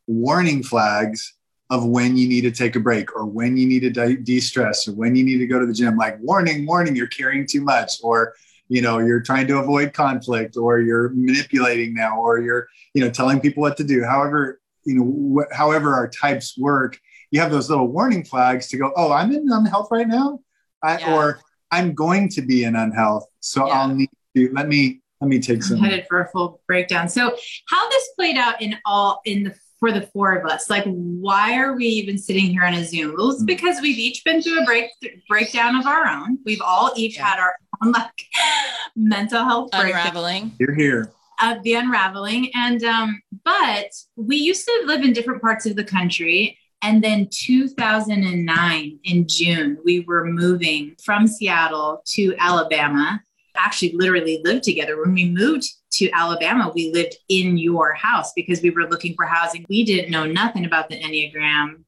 [0.07, 1.33] warning flags
[1.71, 4.87] of when you need to take a break or when you need to de- de-stress
[4.87, 5.97] or when you need to go to the gym.
[5.97, 8.35] Like warning, warning, you're carrying too much or
[8.67, 13.09] you know you're trying to avoid conflict or you're manipulating now or you're you know
[13.09, 14.03] telling people what to do.
[14.03, 16.99] However, you know wh- however our types work,
[17.31, 18.91] you have those little warning flags to go.
[18.95, 20.39] Oh, I'm in unhealth right now,
[20.83, 21.15] I, Yeah.
[21.15, 21.39] or
[21.71, 23.73] I'm going to be in unhealth, so Yeah.
[23.73, 25.79] I'll need to let me let me take I'm some.
[25.79, 27.07] headed for a full breakdown.
[27.09, 27.35] So
[27.69, 31.55] how this played out in all in the for the four of us, like why
[31.59, 33.13] are we even sitting here on a Zoom?
[33.15, 33.45] Well, it's Mm.
[33.45, 34.89] because we've each been through a break
[35.29, 36.39] breakdown of our own.
[36.43, 37.27] We've all each Yeah.
[37.27, 38.09] had our own like
[38.95, 40.51] mental health breakdown Unraveling.
[40.59, 41.11] You're here.
[41.43, 42.49] of the unraveling.
[42.55, 46.57] And um, but we used to live in different parts of the country.
[46.81, 53.21] And then 2009 in June, we were moving from Seattle to Alabama.
[53.57, 54.99] Actually, literally lived together.
[55.01, 59.25] When we moved to Alabama, we lived in your house because we were looking for
[59.25, 59.65] housing.
[59.69, 61.83] We didn't know nothing about the Enneagram.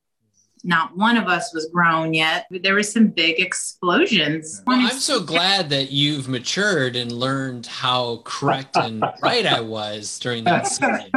[0.64, 2.48] Not one of us was grown yet.
[2.50, 4.64] There was some big explosions.
[4.66, 10.18] Well, I'm so glad that you've matured and learned how correct and right I was
[10.20, 11.12] during that season.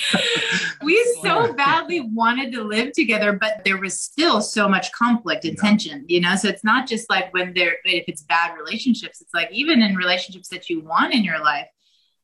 [0.82, 5.56] we so badly wanted to live together, but there was still so much conflict and
[5.56, 6.36] tension, you know?
[6.36, 9.96] So it's not just like when there, if it's bad relationships, it's like even in
[9.96, 11.66] relationships that you want in your life,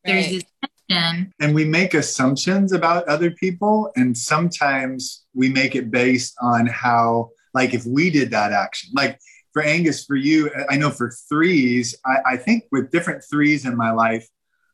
[0.08, 0.32] there's Right.
[0.32, 0.44] this
[0.88, 1.34] tension.
[1.40, 7.30] and we make assumptions about other people and sometimes we make it based on how
[7.54, 9.18] like if we did that action like
[9.52, 13.76] for angus for you i know for threes I, I think with different threes in
[13.76, 14.26] my life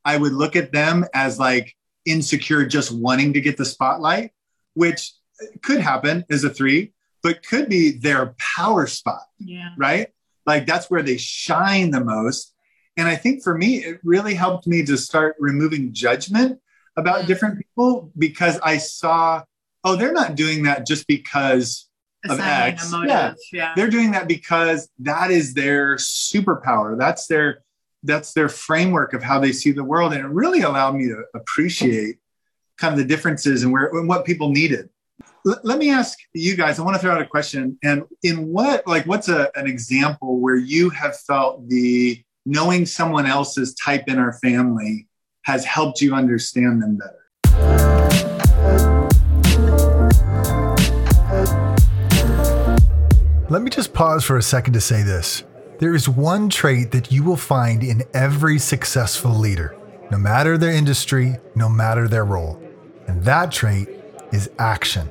[0.04, 1.74] i would look at them as like
[2.06, 4.30] insecure just wanting to get the spotlight
[4.74, 5.12] which
[5.62, 6.92] could happen as a three
[7.22, 9.70] but could be their power spot Yeah.
[9.78, 10.08] right?
[10.46, 12.53] Like that's where they shine the most.
[12.96, 16.60] And I think for me, it really helped me to start removing judgment
[16.96, 17.26] about Mm.
[17.26, 19.42] different people because I saw,
[19.82, 21.88] oh, they're not doing that just because
[22.28, 22.90] Of X.
[22.90, 23.36] Motive.
[23.52, 23.72] Yeah.
[23.76, 26.96] they're doing that because that is their superpower.
[26.98, 27.58] That's their
[28.06, 30.12] that's their framework of how they see the world.
[30.12, 32.18] And it really allowed me to appreciate
[32.78, 34.88] kind of the differences and where and what people needed.
[35.46, 37.78] L- let me ask you guys, I want to throw out a question.
[37.82, 43.26] And in what like what's a, an example where you have felt the knowing someone
[43.26, 45.06] else's type in our family
[45.42, 47.20] has helped you understand them better?
[53.50, 55.44] Let me just pause for a second to say this.
[55.78, 59.76] There is one trait that you will find in every successful leader,
[60.10, 62.60] no matter their industry, no matter their role.
[63.06, 63.88] And that trait
[64.32, 65.08] is action.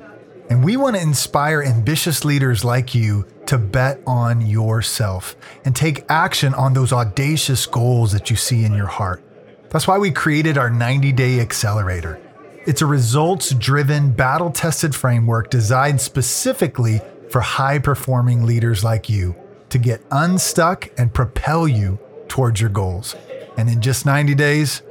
[0.49, 6.05] And we want to inspire ambitious leaders like you to bet on yourself and take
[6.09, 9.23] action on those audacious goals that you see in your heart.
[9.69, 12.19] That's why we created our 90 Day Accelerator.
[12.65, 19.35] It's a results driven, battle tested framework designed specifically for high performing leaders like you
[19.69, 23.15] to get unstuck and propel you towards your goals.
[23.57, 24.81] And in just 90 days,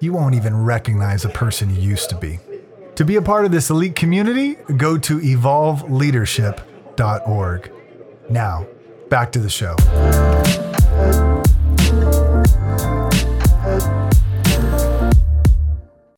[0.00, 2.40] you won't even recognize the person you used to be.
[2.96, 7.71] To be a part of this elite community, go to evolveleadership.org.
[8.32, 8.66] Now,
[9.10, 9.76] back to the show.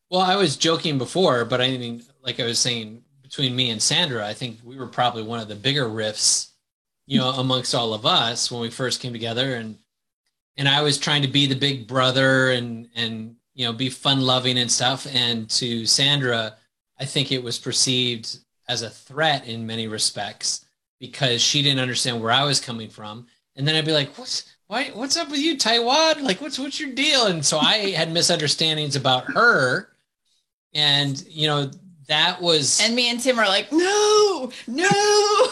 [0.09, 3.81] Well, I was joking before, but I mean, like I was saying, between me and
[3.81, 6.53] Sandra, I think we were probably one of the bigger rifts,
[7.05, 9.55] you know, amongst all of us when we first came together.
[9.55, 9.77] And
[10.55, 14.21] and I was trying to be the big brother and and you know be fun
[14.21, 15.05] loving and stuff.
[15.13, 16.55] And to Sandra,
[16.97, 18.37] I think it was perceived
[18.69, 20.64] as a threat in many respects
[21.07, 23.27] because she didn't understand where I was coming from.
[23.55, 24.91] And then I'd be like, "What's why?
[24.93, 26.23] What's up with you, Taiwan?
[26.23, 29.89] Like, what's what's your deal?" And so I had misunderstandings about her,
[30.73, 31.71] and you know
[32.07, 35.47] that was And me and Timm are like, no, no,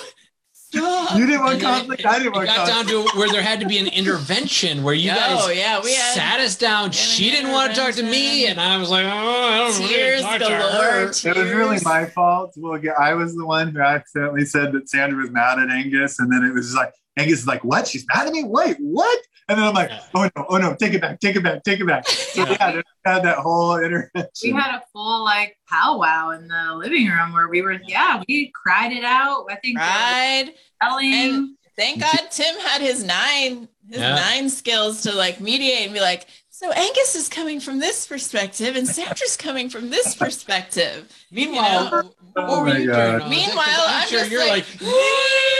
[0.79, 1.17] stop.
[1.17, 1.99] You didn't want and then conflict.
[2.01, 2.89] it- I didn't it want got conflict.
[2.89, 5.93] down to where there had to be an intervention where you No, guys yeah, we
[5.93, 6.91] had sat us down.
[6.91, 9.75] She didn't want to talk to me, and I was like, "Oh, I don't want
[9.75, 10.83] to tears talk to galore.
[10.83, 11.07] her." It
[11.37, 12.53] was really my fault.
[12.57, 16.19] Well, yeah, I was the one who accidentally said that Sandra was mad at Angus,
[16.19, 17.87] and then it was just like Angus is like, "What?
[17.87, 18.43] She's mad at me?
[18.43, 20.01] Wait, what?" And then I'm like, Yeah.
[20.15, 22.57] "Oh no, oh no, take it back, take it back, take it back." So Yeah.
[22.59, 24.29] yeah, they had that whole intervention.
[24.43, 28.51] we had a full like powwow in the living room where we were, yeah, we
[28.55, 29.45] cried it out.
[29.49, 30.53] I think uh, Cried.
[30.81, 31.13] yelling.
[31.13, 34.15] And Thank God Timm had his nine, his Yeah.
[34.15, 36.25] nine skills to like mediate and be like,
[36.63, 41.11] so Angus is coming from this perspective and Sandra's coming from this perspective.
[41.29, 42.95] Meanwhile, You what Oh my you God.
[42.95, 43.21] doing?
[43.21, 43.37] all this?
[43.47, 44.93] Meanwhile, 'Cause I'm sure just you're like, like,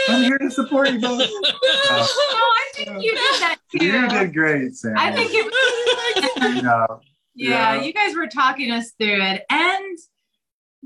[0.08, 1.18] I'm here to support you both.
[1.30, 3.84] No, I think you did that too.
[3.86, 4.94] You did great, Sam.
[4.96, 6.62] I think it was.
[6.62, 6.86] Yeah.
[7.34, 7.82] yeah, Yeah.
[7.82, 9.98] you guys were talking us through it, and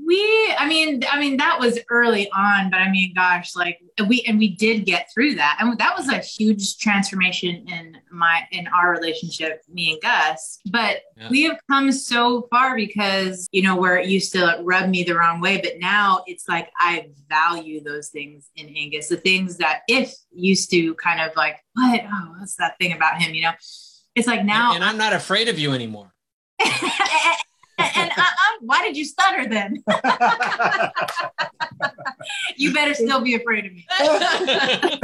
[0.05, 0.53] we.
[0.57, 4.37] I mean, I mean that was early on, but I mean, gosh, like we and
[4.39, 8.91] we did get through that, and that was a huge transformation in my in our
[8.91, 10.59] relationship, me and Gus.
[10.71, 11.29] But Yeah.
[11.29, 15.15] we have come so far because you know where it used to rub me the
[15.15, 19.81] wrong way, but now it's like I value those things in Angus, the things that
[19.87, 23.53] if used to kind of like what oh what's that thing about him, you know.
[24.15, 26.13] It's like now and I'm not afraid of you anymore.
[27.95, 28.25] and uh, uh,
[28.61, 29.83] why did you stutter then?
[32.57, 33.85] you better still be afraid of me.
[33.99, 34.97] I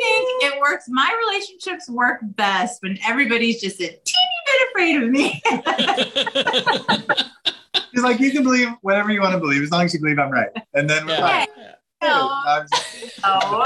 [0.00, 0.84] think it works.
[0.88, 4.00] My relationships work best when everybody's just a teeny
[4.46, 5.42] bit afraid of me.
[7.92, 10.18] He's like, you can believe whatever you want to believe as long as you believe
[10.18, 10.50] I'm right.
[10.74, 11.22] And then we're Yeah.
[11.22, 11.50] like,
[12.02, 12.66] no, I'm
[13.22, 13.64] no.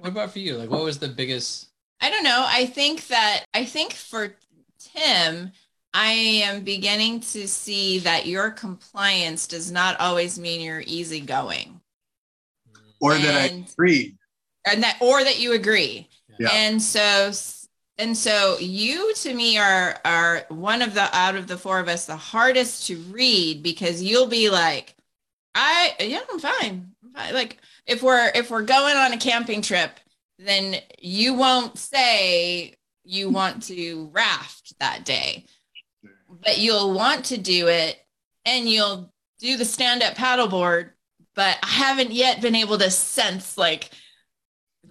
[0.00, 0.56] What about for you?
[0.56, 1.68] Like, what was the biggest?
[2.00, 2.44] I don't know.
[2.46, 4.34] I think that I think for
[4.78, 5.52] Timm,
[5.96, 11.80] I am beginning to see that your compliance does not always mean you're easygoing.
[13.00, 14.14] or that I And- agree.
[14.66, 16.48] and that or that you agree Yeah.
[16.52, 17.32] and so
[17.98, 21.88] and so you to me are are one of the out of the four of
[21.88, 24.94] us the hardest to read because you'll be like
[25.54, 27.34] i yeah i'm fine, I'm fine.
[27.34, 30.00] like if we're if we're going on a camping trip
[30.38, 35.44] then you won't say you want to raft that day
[36.44, 37.96] but you'll want to do it
[38.44, 40.90] and you'll do the stand-up paddleboard
[41.34, 43.90] but i haven't yet been able to sense like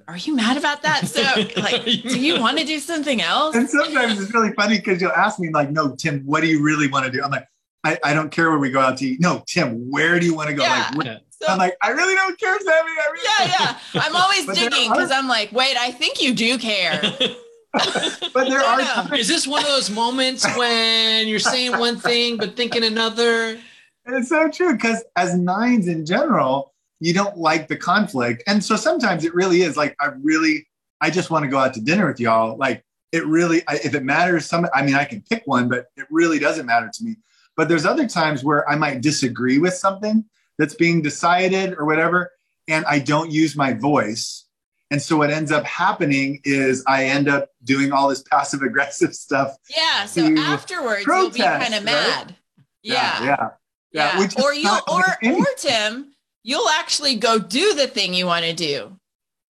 [0.07, 1.21] are you mad about that so
[1.61, 5.11] like do you want to do something else And sometimes it's really funny because you'll
[5.11, 7.23] ask me, like, no, Timm, what do you really want to do?
[7.23, 7.47] I'm like,
[7.85, 9.21] I, I don't care where we go out to eat.
[9.21, 10.63] No, Timm, where do you want to go?
[10.63, 10.89] Yeah.
[10.89, 12.71] Like, where- so, I'm like, I really don't care, Sammy.
[12.73, 13.55] I really yeah
[13.93, 17.01] yeah i'm always But digging because i'm like wait i think you do care
[18.33, 22.37] But there are times, Is this one of those moments when you're saying one thing
[22.37, 23.59] but thinking another?
[24.05, 28.43] it's so true because as nines in general, you don't like the conflict.
[28.47, 30.67] And so sometimes it really is like, I really,
[31.01, 32.57] I just want to go out to dinner with y'all.
[32.57, 35.87] Like, it really, I, if it matters, some, I mean, I can pick one, but
[35.97, 37.17] it really doesn't matter to me.
[37.55, 40.25] But there's other times where I might disagree with something
[40.57, 42.31] that's being decided or whatever,
[42.67, 44.42] and I don't use my voice.
[44.93, 49.15] And so what ends up happening is I end up doing all this passive aggressive
[49.15, 49.57] stuff.
[49.75, 51.85] yeah so To afterwards you'll be kind of right?
[51.85, 52.35] mad
[52.83, 53.49] yeah Yeah.
[53.91, 58.27] yeah, which or you not or or timm you'll actually go do the thing you
[58.27, 58.95] want to do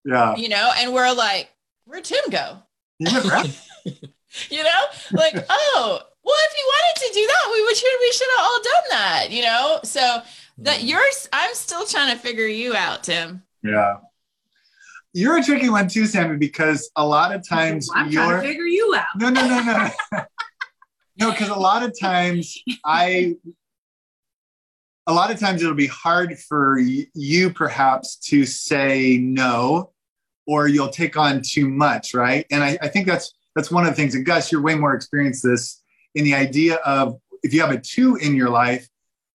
[0.06, 0.38] Yeah.
[0.38, 1.50] you know and we're like
[1.84, 2.60] where'd timm go
[3.00, 3.62] You right.
[4.50, 8.12] you know like oh well if you wanted to do that we would should we
[8.14, 10.22] should have all done that you know so
[10.60, 10.88] that mm.
[10.88, 13.96] yours i'm still trying to figure you out timm Yeah.
[15.14, 18.48] You're a tricky one too, Sammy, because a lot of times I'm you're trying to
[18.48, 19.06] figure you out.
[19.16, 20.24] no, no, no, no,
[21.18, 21.32] no.
[21.32, 23.36] Because a lot of times I,
[25.06, 29.92] a lot of times it'll be hard for you perhaps to say no,
[30.48, 32.48] or you'll take on too much, right?
[32.50, 34.16] And I, I think that's that's one of the things.
[34.16, 35.84] And Gus, you're way more experienced this
[36.16, 38.88] in the idea of if you have a two in your life,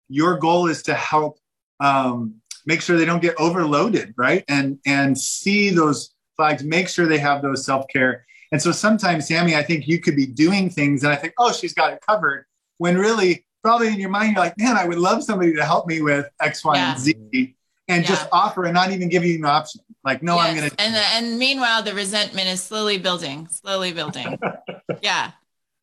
[0.07, 1.37] your goal is to help
[1.81, 4.43] um, make sure they don't get overloaded, right?
[4.47, 8.25] And and see those flags, make sure they have those self care.
[8.51, 11.51] And so sometimes, Sammy, I think you could be doing things, and I think, oh,
[11.51, 12.45] she's got it covered.
[12.77, 15.87] When really, probably in your mind, you're like, man, I would love somebody to help
[15.87, 16.91] me with X, Y, Yeah.
[16.91, 17.55] and Z,
[17.87, 19.81] and just offer and not even give you an option.
[20.03, 20.75] Like, no, I'm going to.
[20.79, 24.37] and the, and meanwhile the resentment is slowly building slowly building
[25.01, 25.31] yeah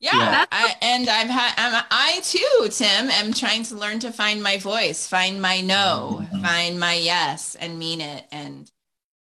[0.03, 0.45] yeah, Yeah.
[0.51, 4.59] I, and i've had I'm, i too timm am trying to learn to find my
[4.59, 6.43] voice find my no Mhm.
[6.43, 8.71] find my yes and mean it and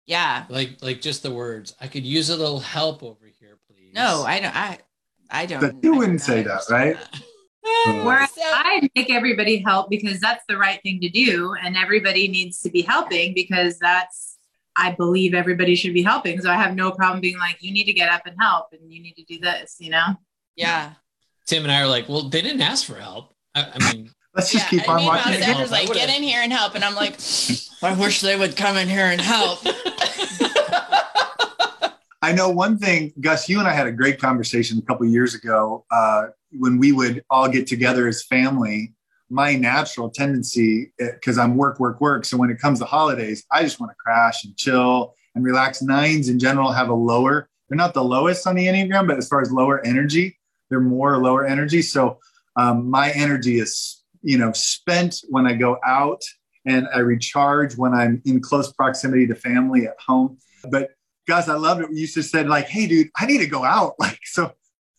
[0.06, 1.74] yeah Like, like just the words.
[1.80, 3.92] I could use a little help over here, please.
[3.94, 4.78] no i don't i
[5.30, 6.96] i don't But you I wouldn't say that, right?
[6.96, 8.02] that.
[8.04, 12.26] Whereas So- I make everybody help because that's the right thing to do, and everybody
[12.28, 14.38] needs to be helping because that's
[14.76, 16.40] I believe everybody should be helping.
[16.40, 18.90] So I have no problem being like, you need to get up and help, and
[18.92, 19.76] you need to do this.
[19.78, 20.06] You know,
[20.60, 20.92] yeah
[21.46, 23.34] Timm and I are like, well, they didn't ask for help.
[23.56, 25.32] I, I mean, Let's just yeah, keep and on meanwhile, watching.
[25.32, 25.42] it.
[25.42, 26.76] Sandra's I like, would've- get in here and help.
[26.76, 27.18] And I'm like,
[27.82, 29.58] I wish they would come in here and help.
[32.22, 33.48] I know one thing, Gus.
[33.48, 37.24] You and I had a great conversation a couple years ago uh, when we would
[37.30, 38.92] all get together as family
[39.32, 42.24] my natural tendency because I'm work, work, work.
[42.24, 45.82] So when it comes to holidays, I just want to crash and chill and relax.
[45.82, 49.28] Nines in general have a lower, they're not the lowest on the Enneagram, but as
[49.28, 50.36] far as lower energy,
[50.70, 51.82] they're more lower energy.
[51.82, 52.18] So
[52.56, 56.22] um, my energy is, you know, spent when I go out
[56.66, 60.38] and I recharge when I'm in close proximity to family at home.
[60.70, 60.90] But
[61.26, 61.88] guys, I love it.
[61.92, 63.94] You just said like, Hey dude, I need to go out.
[64.00, 64.52] Like, so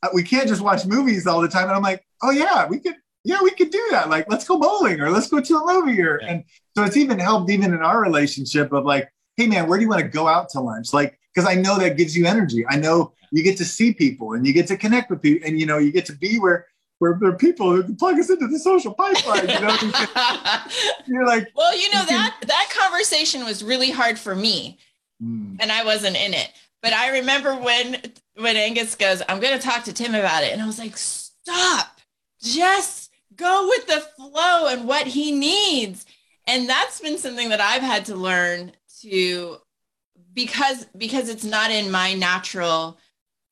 [0.03, 1.65] uh, we can't just watch movies all the time.
[1.65, 4.09] And I'm like, Oh yeah, we could, yeah, we could do that.
[4.09, 6.19] Like, let's go bowling or let's go to a movie here.
[6.21, 6.29] Yeah.
[6.29, 6.43] And
[6.75, 9.89] so it's even helped even in our relationship of like, Hey man, where do you
[9.89, 10.93] want to go out to lunch?
[10.93, 12.65] Like, cause I know that gives you energy.
[12.67, 15.59] I know you get to see people and you get to connect with people and,
[15.59, 16.67] you know, you get to be where,
[17.01, 19.49] where there are people who can plug us into the social pipeline.
[19.49, 19.77] You know,
[21.07, 24.77] you're like, well, you know that that conversation was really hard for me,
[25.21, 25.57] mm.
[25.59, 26.51] and I wasn't in it.
[26.83, 27.99] But I remember when
[28.35, 30.95] when Angus goes, "I'm going to talk to Timm about it," and I was like,
[30.95, 31.99] "Stop!
[32.39, 36.05] Just go with the flow and what he needs."
[36.45, 39.57] And that's been something that I've had to learn to
[40.33, 42.97] because because it's not in my natural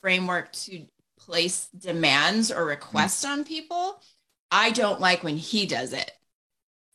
[0.02, 0.86] framework to
[1.18, 4.02] place demands or requests on people.
[4.52, 6.12] I don't like when he does it.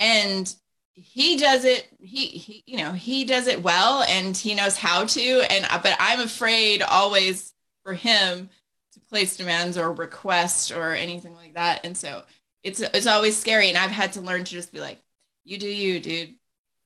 [0.00, 0.52] And
[0.94, 5.04] he does it he, he you know he does it well and he knows how
[5.04, 8.48] to and but i'm afraid always for him
[8.92, 12.22] to place demands or requests or anything like that and so
[12.62, 15.00] it's it's always scary and i've had to learn to just be like
[15.42, 16.34] you do you dude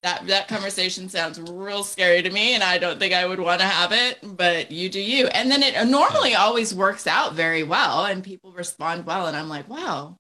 [0.03, 3.61] that that conversation sounds real scary to me and i don't think i would want
[3.61, 5.27] to have it but you do you.
[5.29, 9.49] And then it normally always works out very well and people respond well and i'm
[9.49, 10.17] like wow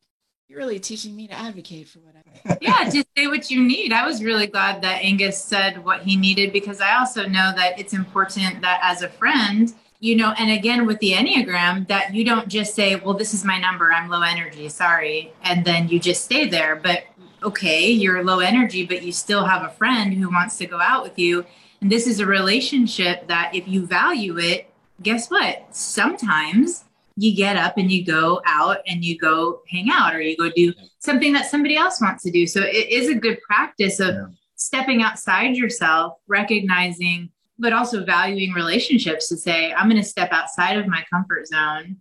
[0.49, 3.93] you're really teaching me to advocate for what I yeah just say what you need.
[3.93, 7.79] I was really glad that angus said what he needed because i also know that
[7.79, 12.24] it's important that as a friend you know and again with the enneagram that you
[12.24, 16.01] don't just say well this is my number i'm low energy sorry and then you
[16.01, 16.76] just stay there.
[16.76, 17.05] But
[17.43, 21.03] okay, you're low energy, but you still have a friend who wants to go out
[21.03, 21.45] with you.
[21.80, 24.72] And this is a relationship that if you value it,
[25.03, 25.74] guess what?
[25.74, 26.84] Sometimes
[27.16, 30.51] you get up and you go out and you go hang out or you go
[30.51, 32.47] do something that somebody else wants to do.
[32.47, 34.26] So it is a good practice of yeah.
[34.55, 40.78] stepping outside yourself, recognizing, but also valuing relationships to say, I'm going to step outside
[40.78, 41.97] of my comfort zone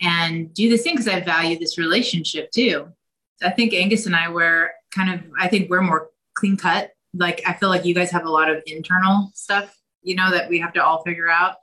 [0.00, 2.88] and do this thing because I value this relationship too.
[3.42, 6.90] I think Angus and I were kind of, I think we're more clean cut.
[7.14, 10.48] Like, I feel like you guys have a lot of internal stuff, you know, that
[10.48, 11.56] we have to all figure out.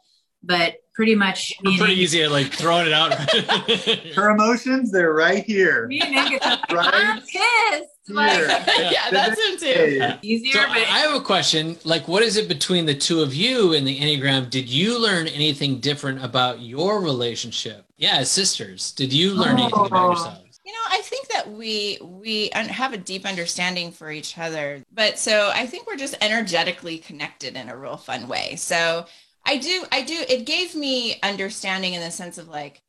[0.44, 3.14] But pretty much, we're pretty Angus, easy at like throwing it out.
[4.16, 5.88] Her emotions, they're right here.
[5.88, 7.90] Me and Angus, right I'm pissed.
[8.10, 10.14] Like, yeah, yeah that's him too.
[10.22, 11.78] Easier, so but I have a question.
[11.84, 14.50] Like, what is it between the two of you in the Enneagram?
[14.50, 17.86] Did you learn anything different about your relationship?
[17.98, 18.92] Yeah, as sisters.
[18.92, 19.64] Did you learn oh.
[19.64, 20.10] anything about oh.
[20.12, 20.49] yourself?
[20.70, 24.84] You know, I think that we we have a deep understanding for each other.
[24.94, 28.56] But so I think we're just energetically connected in a real fun way.
[28.56, 29.08] So
[29.48, 32.84] I do I do it gave me understanding in the sense of like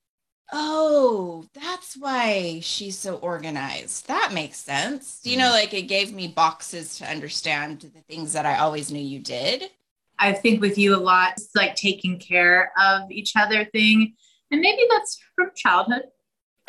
[0.53, 4.09] oh, that's why she's so organized.
[4.09, 5.21] That makes sense.
[5.23, 5.55] You know, mm-hmm.
[5.55, 9.71] like it gave me boxes to understand the things that I always knew you did.
[10.19, 14.17] I think with you a lot, it's like taking care of each other thing.
[14.51, 16.03] And maybe that's from childhood.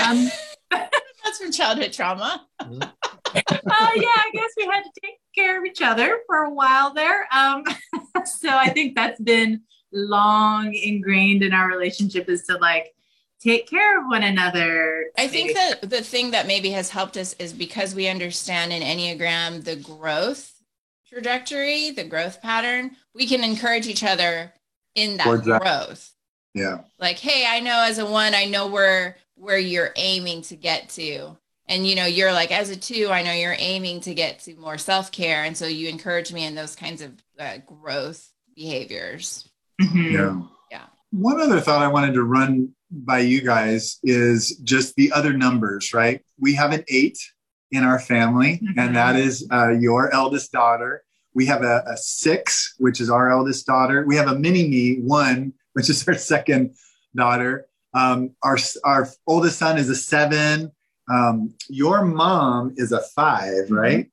[0.06, 0.30] Um,
[1.24, 2.48] That's from childhood trauma.
[2.60, 2.66] uh,
[3.32, 7.28] yeah, I guess we had to take care of each other for a while there.
[7.34, 7.64] Um,
[8.26, 9.62] so I think that's been
[9.94, 12.94] long ingrained in our relationship is to like
[13.40, 15.06] take care of one another.
[15.18, 18.82] I think that the thing that maybe has helped us is because we understand in
[18.82, 20.52] Enneagram the growth
[21.08, 24.54] trajectory, the growth pattern, we can encourage each other
[24.96, 26.14] in that growth.
[26.54, 26.80] Yeah.
[27.00, 30.88] Like, hey, I know as a one, I know where where you're aiming to get
[30.90, 31.36] to.
[31.68, 34.56] And you know, you're like as a two, I know you're aiming to get to
[34.56, 35.44] more self-care.
[35.44, 39.50] And so you encourage me in those kinds of uh, growth behaviors.
[39.82, 40.12] Mm-hmm.
[40.12, 40.42] Yeah.
[40.70, 40.86] Yeah.
[41.10, 45.92] One other thought I wanted to run by you guys is just the other numbers,
[45.92, 46.22] right?
[46.40, 47.18] We have an eight
[47.72, 48.78] in our family, mm-hmm.
[48.78, 51.04] and that is uh, your eldest daughter.
[51.34, 54.06] We have a, a, six, which is our eldest daughter.
[54.06, 56.76] We have a mini me, one, which is our second
[57.16, 57.66] daughter.
[57.94, 60.72] Um, our our oldest son is a seven.
[61.12, 63.74] Um, your mom is a five, mm-hmm.
[63.74, 64.12] right?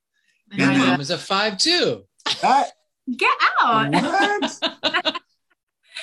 [0.51, 2.05] My and mom then, is a five too.
[2.43, 2.72] That,
[3.16, 3.31] Get
[3.62, 3.95] out!
[3.95, 4.03] and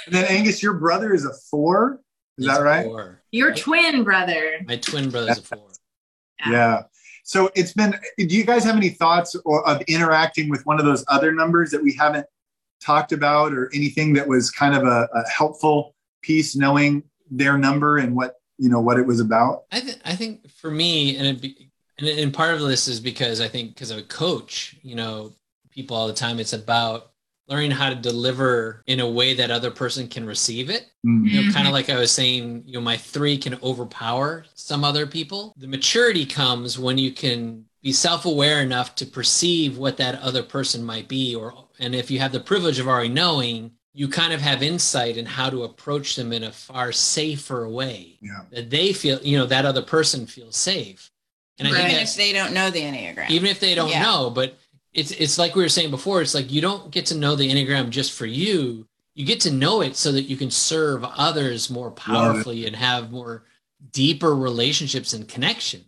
[0.09, 2.01] then Angus, your brother is a four.
[2.37, 2.85] Is He's that right?
[2.85, 3.21] Four.
[3.31, 4.59] Your twin brother.
[4.65, 5.67] My twin brother's a four.
[6.45, 6.51] Yeah.
[6.51, 6.81] yeah.
[7.23, 7.99] So it's been.
[8.17, 11.69] Do you guys have any thoughts or, of interacting with one of those other numbers
[11.71, 12.25] that we haven't
[12.81, 17.97] talked about, or anything that was kind of a, a helpful piece, knowing their number
[17.97, 19.63] and what you know what it was about?
[19.71, 23.39] I think I think for me, and be, And, and part of this is because
[23.41, 25.33] I think because of a coach, you know,
[25.71, 27.11] people all the time, it's about
[27.47, 30.87] learning how to deliver in a way that other person can receive it.
[31.05, 31.29] Mm.
[31.29, 34.83] You know, kind of like I was saying, you know, my three can overpower some
[34.83, 35.53] other people.
[35.57, 40.83] The maturity comes when you can be self-aware enough to perceive what that other person
[40.83, 44.41] might be, or and if you have the privilege of already knowing, you kind of
[44.41, 48.41] have insight in how to approach them in a far safer way Yeah.
[48.51, 51.09] that they feel, you know, that other person feels safe.
[51.57, 51.91] And I think Right.
[51.93, 53.29] Even if they don't know the Enneagram.
[53.29, 54.03] even if they don't Yeah.
[54.03, 54.57] know but
[54.93, 57.49] it's it's like we were saying before it's like you don't get to know the
[57.49, 61.69] enneagram just for you you get to know it so that you can serve others
[61.69, 63.43] more powerfully and have more
[63.93, 65.85] deeper relationships and connection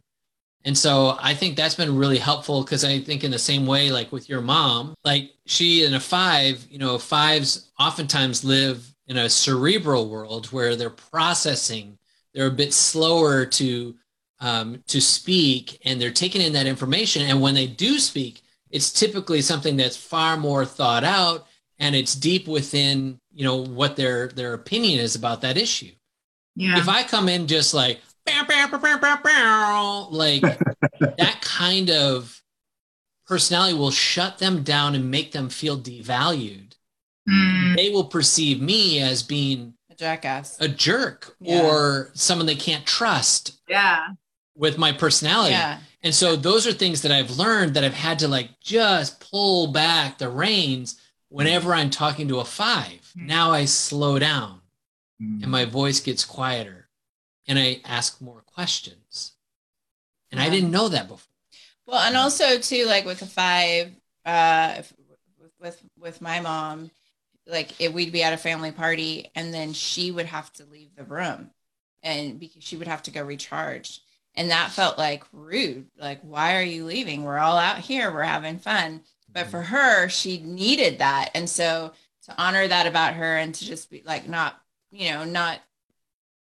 [0.67, 3.89] and so i think that's been really helpful because i think in the same way
[3.89, 9.17] like with your mom like she and a five you know fives oftentimes live in
[9.17, 11.97] a cerebral world where they're processing
[12.33, 13.95] they're a bit slower to
[14.39, 18.91] um, to speak and they're taking in that information and when they do speak it's
[18.91, 21.47] typically something that's far more thought out
[21.79, 25.91] and it's deep within you know what their their opinion is about that issue
[26.55, 26.77] Yeah.
[26.77, 27.99] if i come in just like
[30.11, 30.41] Like
[30.99, 32.41] that kind of
[33.25, 36.73] personality will shut them down and make them feel devalued
[37.29, 37.75] Mm.
[37.75, 40.55] they will perceive me as being a jackass.
[40.61, 41.61] a jerk Yeah.
[41.61, 44.07] or someone they can't trust Yeah.
[44.55, 45.79] with my personality Yeah.
[46.01, 49.67] And so those are things that I've learned that I've had to like just pull
[49.73, 50.95] back the reins
[51.27, 53.11] whenever I'm talking to a five.
[53.13, 53.25] Hmm.
[53.25, 54.61] Now I slow down
[55.21, 55.41] Mm.
[55.43, 56.86] and my voice gets quieter
[57.47, 59.33] and I ask more questions.
[60.31, 61.31] And I didn't know that before.
[61.85, 63.91] Well, and also too, like with the five,
[64.25, 64.81] uh,
[65.59, 66.91] with with my mom,
[67.47, 70.93] like if we'd be at a family party, and then she would have to leave
[70.95, 71.51] the room,
[72.03, 74.01] and because she would have to go recharge,
[74.35, 75.87] and that felt like rude.
[75.97, 77.23] Like, why are you leaving?
[77.23, 79.01] We're all out here, we're having fun.
[79.29, 81.93] But for her, she needed that, and so
[82.23, 84.59] to honor that about her, and to just be like, not,
[84.91, 85.61] you know, not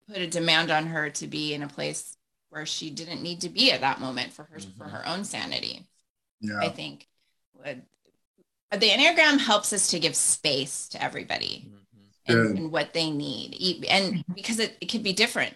[0.08, 2.18] put a demand on her to be in a place
[2.49, 4.91] where she didn't need to be at that moment for her for Mhm.
[4.91, 5.88] her own sanity.
[6.39, 6.60] Yeah.
[6.60, 7.08] I think
[7.54, 7.84] would
[8.72, 11.80] the Enneagram helps us to give space to everybody Mhm.
[12.26, 13.86] And, and what they need.
[13.89, 15.54] And because it, it could be different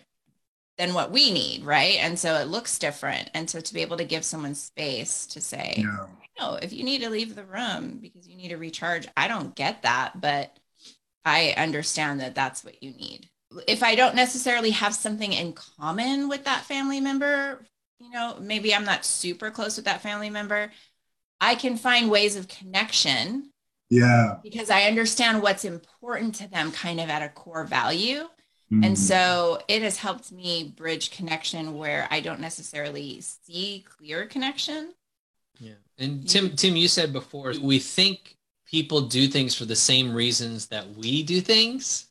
[0.78, 1.96] than what we need, right?
[1.96, 3.32] And so it looks different.
[3.34, 6.08] And so to be able to give someone space to say, Yeah.
[6.40, 9.56] no, if you need to leave the room because you need to recharge, I don't
[9.56, 10.60] get that, but
[11.26, 13.30] I understand that that's what you need.
[13.68, 17.66] If I don't necessarily have something in common with that family member,
[18.00, 20.72] you know, maybe I'm not super close with that family member,
[21.40, 23.52] I can find ways of connection
[23.90, 24.40] Yeah.
[24.44, 28.28] because I understand what's important to them kind of at a core value.
[28.72, 28.86] Mm.
[28.86, 34.94] And so it has helped me bridge connection where I don't necessarily see clear connection.
[35.60, 35.74] Yeah.
[35.98, 40.68] And Timm, Timm, you said before, we think people do things for the same reasons
[40.68, 42.07] that we do things.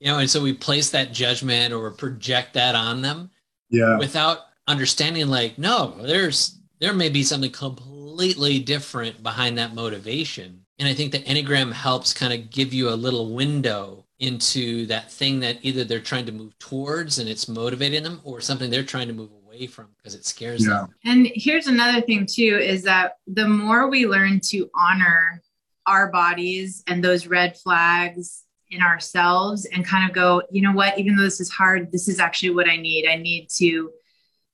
[0.00, 3.30] You know, and so we place that judgment or project that on them.
[3.70, 3.96] yeah.
[3.98, 4.38] without
[4.68, 10.92] understanding like no there's there may be something completely different behind that motivation and i
[10.92, 15.56] think the enneagram helps kind of give you a little window into that thing that
[15.62, 19.14] either they're trying to move towards and it's motivating them or something they're trying to
[19.14, 20.70] move away from because it scares Yeah.
[20.80, 25.42] them And here's another thing too is that the more we learn to honor
[25.86, 30.98] our bodies and those red flags in ourselves and kind of go, you know what,
[30.98, 33.06] even though this is hard, this is actually what I need.
[33.08, 33.90] I need to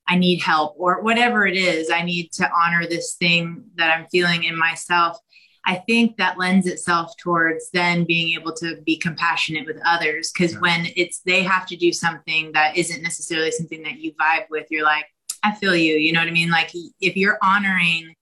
[0.08, 1.88] I need help or whatever it is.
[1.90, 5.16] I need to honor this thing that I'm feeling in myself.
[5.64, 10.54] I think that lends itself towards then being able to be compassionate with others because
[10.54, 10.60] Yeah.
[10.60, 14.66] when it's they have to do something that isn't necessarily something that you vibe with,
[14.70, 15.06] you're like,
[15.44, 15.94] I feel you.
[15.94, 16.50] You know what I mean?
[16.50, 18.14] Like if you're honoring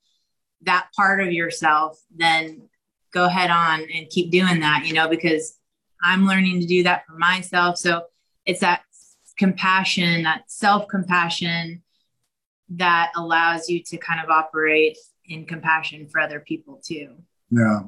[0.63, 2.69] that part of yourself, then
[3.13, 5.57] go head on and keep doing that, you know, because
[6.03, 7.77] I'm learning to do that for myself.
[7.79, 8.05] So
[8.47, 8.83] it's that
[9.37, 11.83] compassion, that self compassion
[12.71, 14.97] that allows you to kind of operate
[15.27, 17.17] in compassion for other people too.
[17.51, 17.81] Yeah.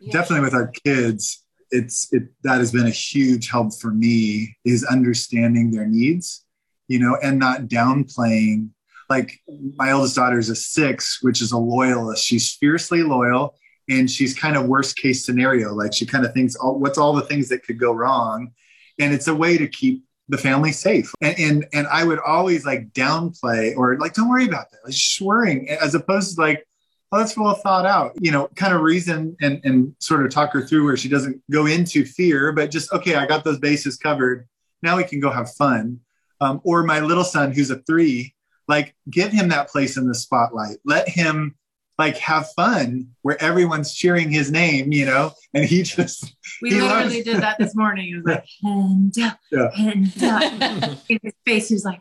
[0.00, 0.12] Yeah.
[0.12, 4.84] Definitely with our kids, it's it that has been a huge help for me is
[4.84, 6.44] understanding their needs,
[6.88, 8.70] you know, and not downplaying.
[9.10, 9.38] Like
[9.76, 12.24] my oldest daughter is a six, which is a loyalist.
[12.24, 13.54] She's fiercely loyal
[13.88, 15.74] and she's kind of worst case scenario.
[15.74, 18.52] Like she kind of thinks, what's all the things that could go wrong?
[18.98, 21.12] And it's a way to keep the family safe.
[21.20, 24.84] And and, and I would always like downplay or like, don't worry about that.
[24.84, 26.66] Like just worrying as opposed to like,
[27.12, 30.52] oh, that's well thought out, you know, kind of reason and, and sort of talk
[30.52, 33.96] her through where she doesn't go into fear, but just, okay, I got those bases
[33.96, 34.48] covered.
[34.82, 36.00] Now we can go have fun.
[36.40, 38.34] Um, or my little son, who's a three,
[38.68, 41.54] like give him that place in the spotlight let him
[41.98, 46.80] like have fun where everyone's cheering his name you know and he just We he
[46.80, 48.10] literally loves- did that this morning.
[48.12, 49.70] It was like, hand up, Yeah.
[49.74, 50.98] hand up.
[51.08, 52.00] In his face, he was like,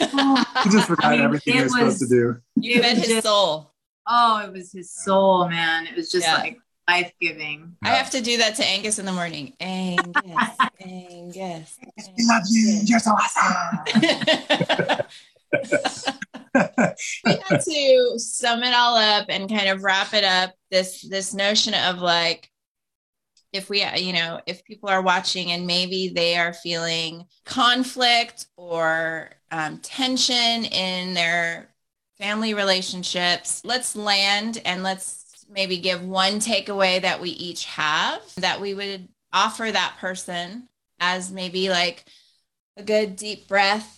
[0.00, 2.98] oh, he just forgot I mean, everything he it was supposed to do You fed
[2.98, 3.72] his soul.
[4.06, 5.86] oh, it was his soul, man.
[5.88, 6.34] It was just Yeah.
[6.34, 6.58] like
[6.88, 7.76] life giving.
[7.84, 9.52] I have to do that to Angus in the morning.
[9.60, 10.14] Angus,
[10.80, 11.78] Angus.
[12.16, 15.06] we love you you're so awesome we had
[16.52, 21.98] to sum it all up and kind of wrap it up this this notion of
[21.98, 22.50] like
[23.52, 29.30] if we you know if people are watching and maybe they are feeling conflict or
[29.50, 31.74] um, tension in their
[32.18, 38.60] family relationships let's land and let's maybe give one takeaway that we each have that
[38.60, 40.68] we would offer that person
[41.00, 42.04] as maybe like
[42.76, 43.96] a good deep breath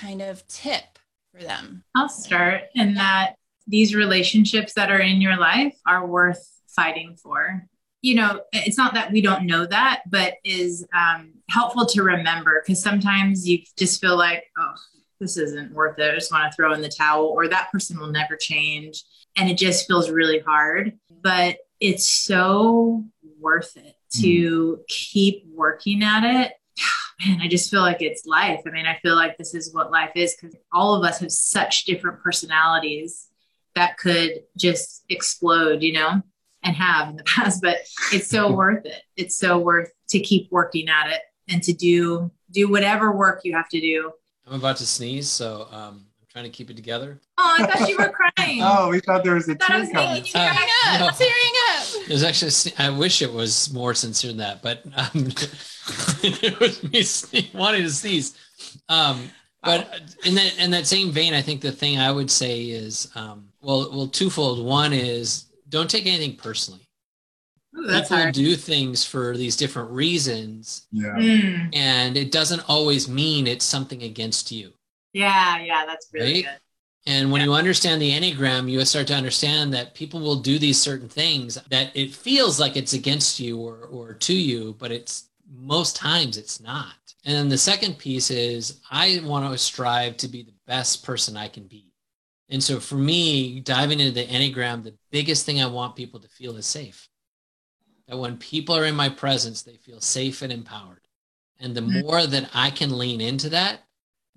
[0.00, 0.98] kind of tip
[1.32, 3.36] for them I'll start in that
[3.66, 7.66] these relationships that are in your life are worth fighting for.
[8.02, 12.62] You know, it's not that we don't know that, but is um, helpful to remember
[12.64, 14.74] because sometimes you just feel like, oh,
[15.18, 16.12] this isn't worth it.
[16.12, 19.02] I just want to throw in the towel, or that person will never change.
[19.36, 20.92] And it just feels really hard.
[21.22, 23.04] But it's so
[23.40, 26.52] worth it to keep working at it
[27.24, 28.60] man, I just feel like it's life.
[28.66, 31.32] I mean, I feel like this is what life is because all of us have
[31.32, 33.28] such different personalities
[33.74, 36.22] that could just explode, you know,
[36.62, 37.62] and have in the past.
[37.62, 37.78] But
[38.12, 39.02] it's so worth it.
[39.16, 43.54] It's so worth to keep working at it and to do do whatever work you
[43.54, 44.12] have to do.
[44.46, 47.20] I'm about to sneeze, so um, I'm trying to keep it together.
[47.38, 48.60] Oh, I thought you were crying.
[48.62, 50.98] oh we thought there was a I thought I tear was coming making you Uh,
[50.98, 51.10] no.
[51.10, 51.52] tearing
[52.06, 52.08] up.
[52.08, 55.12] There's actually, I wish it was more sincere than that, but um,
[56.22, 58.36] it was me sne- wanting to sneeze.
[58.88, 62.62] Um, but in that in that same vein, I think the thing I would say
[62.66, 64.64] is, um, well, well, twofold.
[64.64, 66.88] One is don't take anything personally.
[67.76, 68.34] Ooh, that's People hard.
[68.34, 74.02] do things for these different reasons, yeah Mm, and it doesn't always mean it's something
[74.02, 74.72] against you.
[75.12, 76.44] yeah, yeah, that's really Right?
[76.44, 76.60] good.
[77.06, 80.80] And when you understand the Enneagram, you start to understand that people will do these
[80.80, 85.28] certain things that it feels like it's against you or, or to you, but it's
[85.48, 86.94] most times it's not.
[87.24, 91.36] And then the second piece is I want to strive to be the best person
[91.36, 91.92] I can be.
[92.48, 96.28] And so for me, diving into the Enneagram, the biggest thing I want people to
[96.28, 97.08] feel is safe.
[98.08, 101.06] That when people are in my presence, they feel safe and empowered.
[101.60, 102.02] And the Mhm.
[102.02, 103.86] more that I can lean into that,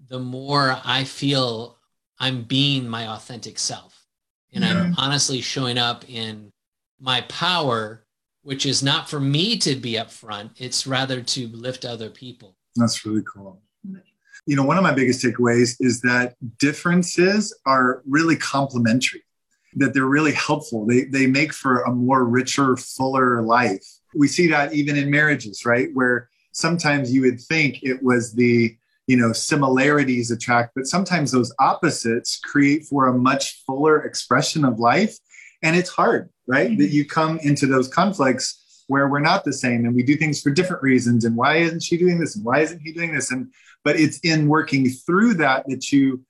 [0.08, 1.79] the more I feel
[2.20, 4.06] I'm being my authentic self.
[4.52, 6.52] And I'm honestly showing up in
[7.00, 8.04] my power,
[8.42, 12.56] which is not for me to be up front, it's rather to lift other people.
[12.76, 13.62] That's really cool.
[14.48, 19.22] You know, one of my biggest takeaways is that differences are really complementary,
[19.76, 20.88] that they're really helpful.
[20.88, 23.86] They, they make for a more richer, fuller life.
[24.16, 25.90] We see that even in marriages, right?
[25.94, 28.76] Where sometimes you would think it was the,
[29.10, 34.78] you know, similarities attract, but sometimes those opposites create for a much fuller expression of
[34.78, 35.18] life.
[35.64, 36.70] And it's hard, right?
[36.70, 36.80] Mm-hmm.
[36.80, 40.44] That you come into those conflicts where we're not the same and we do things
[40.44, 41.26] for different reasons.
[41.26, 42.36] And why isn't she doing this?
[42.36, 43.32] And why isn't he doing this?
[43.32, 43.52] And
[43.84, 46.24] but it's in working through that that you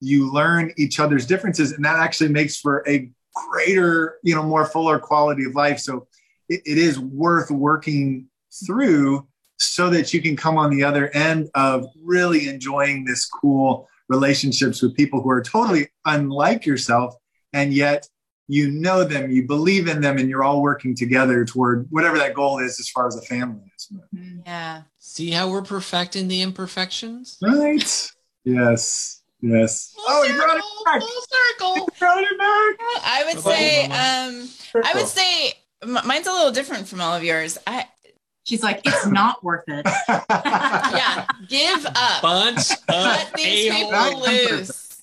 [0.00, 1.72] you learn each other's differences.
[1.72, 3.10] And that actually makes for a
[3.50, 5.78] greater you know more fuller quality of life.
[5.78, 6.06] So
[6.50, 8.26] it, it is worth working
[8.66, 9.26] through
[9.58, 14.82] so that you can come on the other end of really enjoying this cool relationships
[14.82, 17.14] with people who are totally unlike yourself
[17.52, 18.08] and yet
[18.48, 22.32] you know them, you believe in them, and you're all working together toward whatever that
[22.34, 23.88] goal is as far as a family is.
[24.14, 24.42] Mm.
[24.46, 24.82] Yeah.
[24.98, 27.38] See how we're perfecting the imperfections?
[27.42, 28.10] Right?
[28.44, 29.22] Yes.
[29.40, 29.94] Yes.
[29.98, 31.00] Oh, he brought it back.
[31.00, 31.22] Full
[31.58, 31.74] circle.
[31.74, 33.02] He brought it back.
[33.04, 34.38] I would Bye-bye, say, Mama.
[34.38, 34.48] um,
[34.84, 35.52] I would say
[36.04, 37.58] mine's a little different from all of yours.
[37.66, 37.86] I
[38.46, 39.84] She's like, it's not worth it.
[40.30, 42.22] yeah, give up.
[42.22, 45.02] Bunch Let these people loose.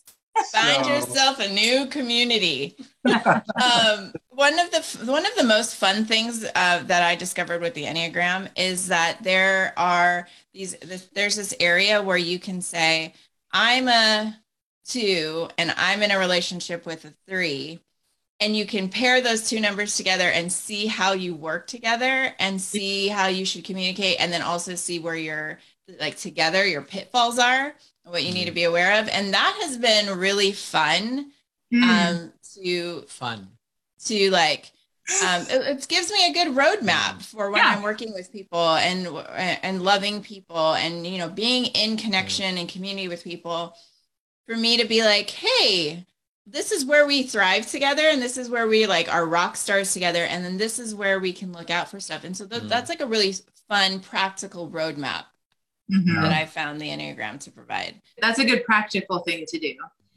[0.51, 2.75] Find So- yourself a new community.
[3.05, 7.73] um, one of the one of the most fun things uh, that I discovered with
[7.73, 10.75] the Enneagram is that there are these.
[10.77, 13.13] This, there's this area where you can say,
[13.51, 14.39] "I'm a
[14.85, 17.79] two, and I'm in a relationship with a three,
[18.43, 22.59] and you can pair those two numbers together and see how you work together and
[22.61, 25.59] see how you should communicate, and then also see where you're
[25.99, 27.73] like together your pitfalls are
[28.05, 31.31] what you need to be aware of and that has been really fun
[31.73, 31.83] Mm.
[31.89, 33.47] um to Fun.
[34.05, 34.71] to like
[35.23, 37.75] um it, it gives me a good roadmap for when Yeah.
[37.75, 39.07] i'm working with people and
[39.63, 43.75] and loving people and you know being in connection and community with people
[44.47, 46.05] for me to be like, hey,
[46.45, 49.93] this is where we thrive together and this is where we like are rock stars
[49.93, 52.63] together and then this is where we can look out for stuff and so th-
[52.63, 52.69] Mm.
[52.69, 53.33] that's like a really
[53.69, 55.25] fun practical roadmap
[55.91, 56.21] Mhm.
[56.21, 59.73] that i found the enneagram to provide That's a good practical thing to do.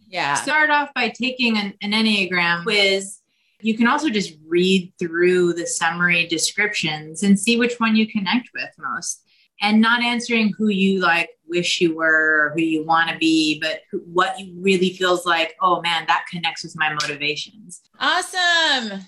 [0.08, 3.20] yeah Start off by taking an, an Enneagram quiz.
[3.62, 8.50] You can also just read through the summary descriptions and see which one you connect
[8.54, 9.22] with most.
[9.62, 13.60] And not answering who you like wish you were or who you want to be,
[13.60, 17.82] but who, what you really feels like, oh man, that connects with my motivations.
[18.00, 19.00] awesome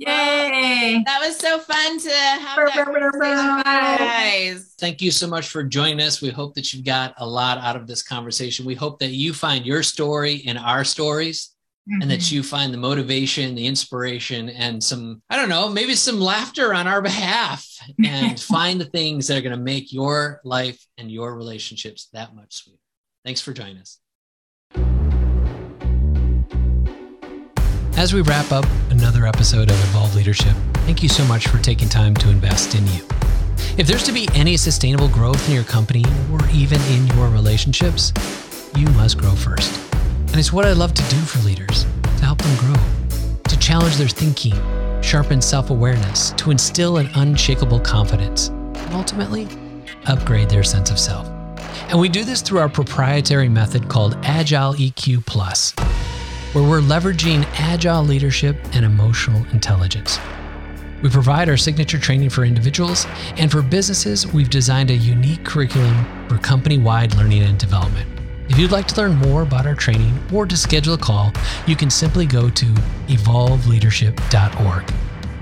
[0.00, 1.02] Yay!
[1.04, 6.00] that was so fun to have that conversation, guys Thank you so much for joining
[6.00, 6.22] us.
[6.22, 8.64] We hope that you've got a lot out of this conversation.
[8.64, 11.56] We hope that you find your story in our stories
[11.90, 12.10] and Mm-hmm.
[12.10, 16.74] that you find the motivation, the inspiration, and some, I don't know, maybe some laughter
[16.74, 17.66] on our behalf
[18.04, 22.34] and find the things that are going to make your life and your relationships that
[22.34, 22.78] much sweeter.
[23.24, 23.98] Thanks for joining us.
[27.96, 31.88] As we wrap up another episode of Evolve Leadership, thank you so much for taking
[31.88, 33.02] time to invest in you.
[33.76, 38.12] If there's to be any sustainable growth in your company or even in your relationships,
[38.76, 39.72] you must grow first.
[40.28, 42.76] And it's what I love to do for leaders to help them grow,
[43.44, 44.54] to challenge their thinking,
[45.02, 49.48] sharpen self awareness, to instill an unshakable confidence, and ultimately
[50.06, 51.28] upgrade their sense of self.
[51.88, 55.72] And we do this through our proprietary method called Agile EQ Plus,
[56.52, 60.18] where we're leveraging agile leadership and emotional intelligence.
[61.02, 63.06] We provide our signature training for individuals,
[63.36, 68.17] and for businesses, we've designed a unique curriculum for company wide learning and development.
[68.48, 71.32] If you'd like to learn more about our training or to schedule a call,
[71.66, 72.66] you can simply go to
[73.08, 74.94] evolveleadership.org.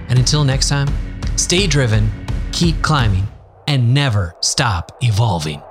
[0.09, 0.88] And until next time,
[1.36, 2.11] stay driven,
[2.52, 3.28] keep climbing,
[3.68, 5.62] and never stop evolving.